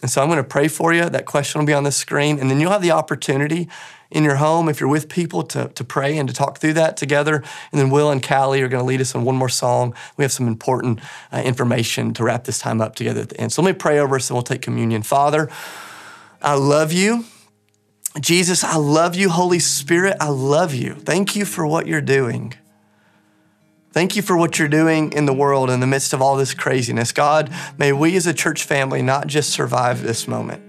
And 0.00 0.10
so 0.10 0.20
I'm 0.20 0.28
going 0.28 0.38
to 0.38 0.44
pray 0.44 0.68
for 0.68 0.92
you. 0.92 1.08
That 1.08 1.26
question 1.26 1.60
will 1.60 1.66
be 1.66 1.74
on 1.74 1.84
the 1.84 1.92
screen, 1.92 2.38
and 2.38 2.50
then 2.50 2.60
you'll 2.60 2.72
have 2.72 2.82
the 2.82 2.90
opportunity 2.90 3.68
in 4.12 4.24
your 4.24 4.36
home, 4.36 4.68
if 4.68 4.80
you're 4.80 4.88
with 4.88 5.08
people, 5.08 5.42
to, 5.44 5.68
to 5.68 5.84
pray 5.84 6.16
and 6.18 6.28
to 6.28 6.34
talk 6.34 6.58
through 6.58 6.74
that 6.74 6.96
together. 6.96 7.36
And 7.72 7.80
then 7.80 7.90
Will 7.90 8.10
and 8.10 8.22
Callie 8.22 8.62
are 8.62 8.68
going 8.68 8.82
to 8.82 8.86
lead 8.86 9.00
us 9.00 9.14
on 9.14 9.24
one 9.24 9.36
more 9.36 9.48
song. 9.48 9.94
We 10.16 10.24
have 10.24 10.32
some 10.32 10.46
important 10.46 11.00
uh, 11.32 11.42
information 11.44 12.14
to 12.14 12.24
wrap 12.24 12.44
this 12.44 12.58
time 12.58 12.80
up 12.80 12.94
together 12.94 13.22
at 13.22 13.30
the 13.30 13.40
end. 13.40 13.52
So 13.52 13.62
let 13.62 13.74
me 13.74 13.78
pray 13.78 13.98
over 13.98 14.16
us 14.16 14.30
and 14.30 14.36
we'll 14.36 14.42
take 14.42 14.62
communion. 14.62 15.02
Father, 15.02 15.50
I 16.40 16.54
love 16.54 16.92
you. 16.92 17.24
Jesus, 18.20 18.62
I 18.62 18.76
love 18.76 19.16
you. 19.16 19.30
Holy 19.30 19.58
Spirit, 19.58 20.16
I 20.20 20.28
love 20.28 20.74
you. 20.74 20.94
Thank 20.94 21.34
you 21.34 21.44
for 21.44 21.66
what 21.66 21.86
you're 21.86 22.02
doing. 22.02 22.54
Thank 23.92 24.16
you 24.16 24.22
for 24.22 24.36
what 24.36 24.58
you're 24.58 24.68
doing 24.68 25.12
in 25.12 25.26
the 25.26 25.34
world 25.34 25.68
in 25.68 25.80
the 25.80 25.86
midst 25.86 26.14
of 26.14 26.22
all 26.22 26.36
this 26.36 26.54
craziness. 26.54 27.12
God, 27.12 27.52
may 27.76 27.92
we 27.92 28.16
as 28.16 28.26
a 28.26 28.32
church 28.32 28.64
family 28.64 29.02
not 29.02 29.26
just 29.26 29.50
survive 29.50 30.02
this 30.02 30.26
moment, 30.26 30.62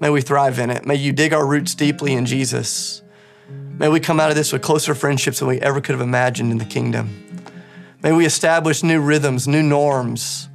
May 0.00 0.10
we 0.10 0.20
thrive 0.20 0.58
in 0.58 0.70
it. 0.70 0.84
May 0.84 0.96
you 0.96 1.12
dig 1.12 1.32
our 1.32 1.46
roots 1.46 1.74
deeply 1.74 2.12
in 2.12 2.26
Jesus. 2.26 3.02
May 3.78 3.88
we 3.88 4.00
come 4.00 4.20
out 4.20 4.30
of 4.30 4.36
this 4.36 4.52
with 4.52 4.62
closer 4.62 4.94
friendships 4.94 5.38
than 5.38 5.48
we 5.48 5.60
ever 5.60 5.80
could 5.80 5.92
have 5.92 6.00
imagined 6.00 6.52
in 6.52 6.58
the 6.58 6.64
kingdom. 6.64 7.22
May 8.02 8.12
we 8.12 8.26
establish 8.26 8.82
new 8.82 9.00
rhythms, 9.00 9.48
new 9.48 9.62
norms 9.62 10.48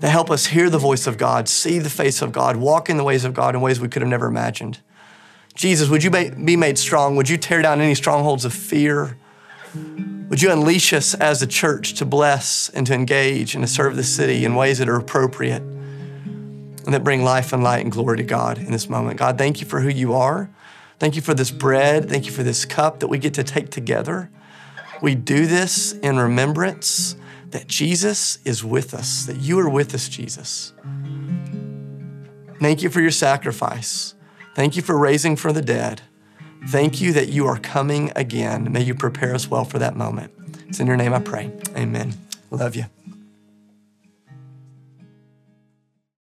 that 0.00 0.10
help 0.10 0.30
us 0.30 0.46
hear 0.46 0.70
the 0.70 0.78
voice 0.78 1.06
of 1.06 1.18
God, 1.18 1.48
see 1.48 1.78
the 1.78 1.90
face 1.90 2.22
of 2.22 2.32
God, 2.32 2.56
walk 2.56 2.88
in 2.88 2.96
the 2.96 3.04
ways 3.04 3.24
of 3.24 3.34
God 3.34 3.54
in 3.54 3.60
ways 3.60 3.80
we 3.80 3.88
could 3.88 4.02
have 4.02 4.08
never 4.08 4.26
imagined. 4.26 4.78
Jesus, 5.54 5.88
would 5.88 6.04
you 6.04 6.10
be 6.10 6.56
made 6.56 6.78
strong? 6.78 7.16
Would 7.16 7.28
you 7.28 7.38
tear 7.38 7.62
down 7.62 7.80
any 7.80 7.94
strongholds 7.94 8.44
of 8.44 8.52
fear? 8.52 9.16
Would 10.28 10.42
you 10.42 10.50
unleash 10.50 10.92
us 10.92 11.14
as 11.14 11.40
a 11.40 11.46
church 11.46 11.94
to 11.94 12.04
bless 12.04 12.68
and 12.68 12.86
to 12.86 12.94
engage 12.94 13.54
and 13.54 13.64
to 13.64 13.68
serve 13.68 13.96
the 13.96 14.04
city 14.04 14.44
in 14.44 14.54
ways 14.54 14.78
that 14.78 14.88
are 14.88 14.96
appropriate? 14.96 15.62
And 16.86 16.94
that 16.94 17.04
bring 17.04 17.22
life 17.22 17.52
and 17.52 17.62
light 17.62 17.82
and 17.82 17.92
glory 17.92 18.16
to 18.16 18.22
God 18.22 18.58
in 18.58 18.72
this 18.72 18.88
moment. 18.88 19.18
God, 19.18 19.36
thank 19.36 19.60
you 19.60 19.66
for 19.66 19.80
who 19.80 19.88
you 19.88 20.14
are. 20.14 20.48
Thank 20.98 21.16
you 21.16 21.20
for 21.22 21.34
this 21.34 21.50
bread. 21.50 22.08
Thank 22.08 22.26
you 22.26 22.32
for 22.32 22.42
this 22.42 22.64
cup 22.64 23.00
that 23.00 23.08
we 23.08 23.18
get 23.18 23.34
to 23.34 23.44
take 23.44 23.70
together. 23.70 24.30
We 25.02 25.14
do 25.14 25.46
this 25.46 25.92
in 25.92 26.16
remembrance 26.16 27.16
that 27.50 27.66
Jesus 27.66 28.38
is 28.44 28.64
with 28.64 28.94
us, 28.94 29.26
that 29.26 29.36
you 29.36 29.58
are 29.58 29.68
with 29.68 29.94
us, 29.94 30.08
Jesus. 30.08 30.72
Thank 32.60 32.82
you 32.82 32.88
for 32.88 33.00
your 33.00 33.10
sacrifice. 33.10 34.14
Thank 34.54 34.76
you 34.76 34.82
for 34.82 34.96
raising 34.96 35.36
from 35.36 35.54
the 35.54 35.62
dead. 35.62 36.00
Thank 36.68 37.00
you 37.00 37.12
that 37.12 37.28
you 37.28 37.46
are 37.46 37.58
coming 37.58 38.10
again. 38.16 38.72
May 38.72 38.82
you 38.82 38.94
prepare 38.94 39.34
us 39.34 39.50
well 39.50 39.64
for 39.64 39.78
that 39.78 39.96
moment. 39.96 40.32
It's 40.68 40.80
in 40.80 40.86
your 40.86 40.96
name 40.96 41.12
I 41.12 41.20
pray. 41.20 41.52
Amen. 41.76 42.14
Love 42.50 42.74
you. 42.74 42.86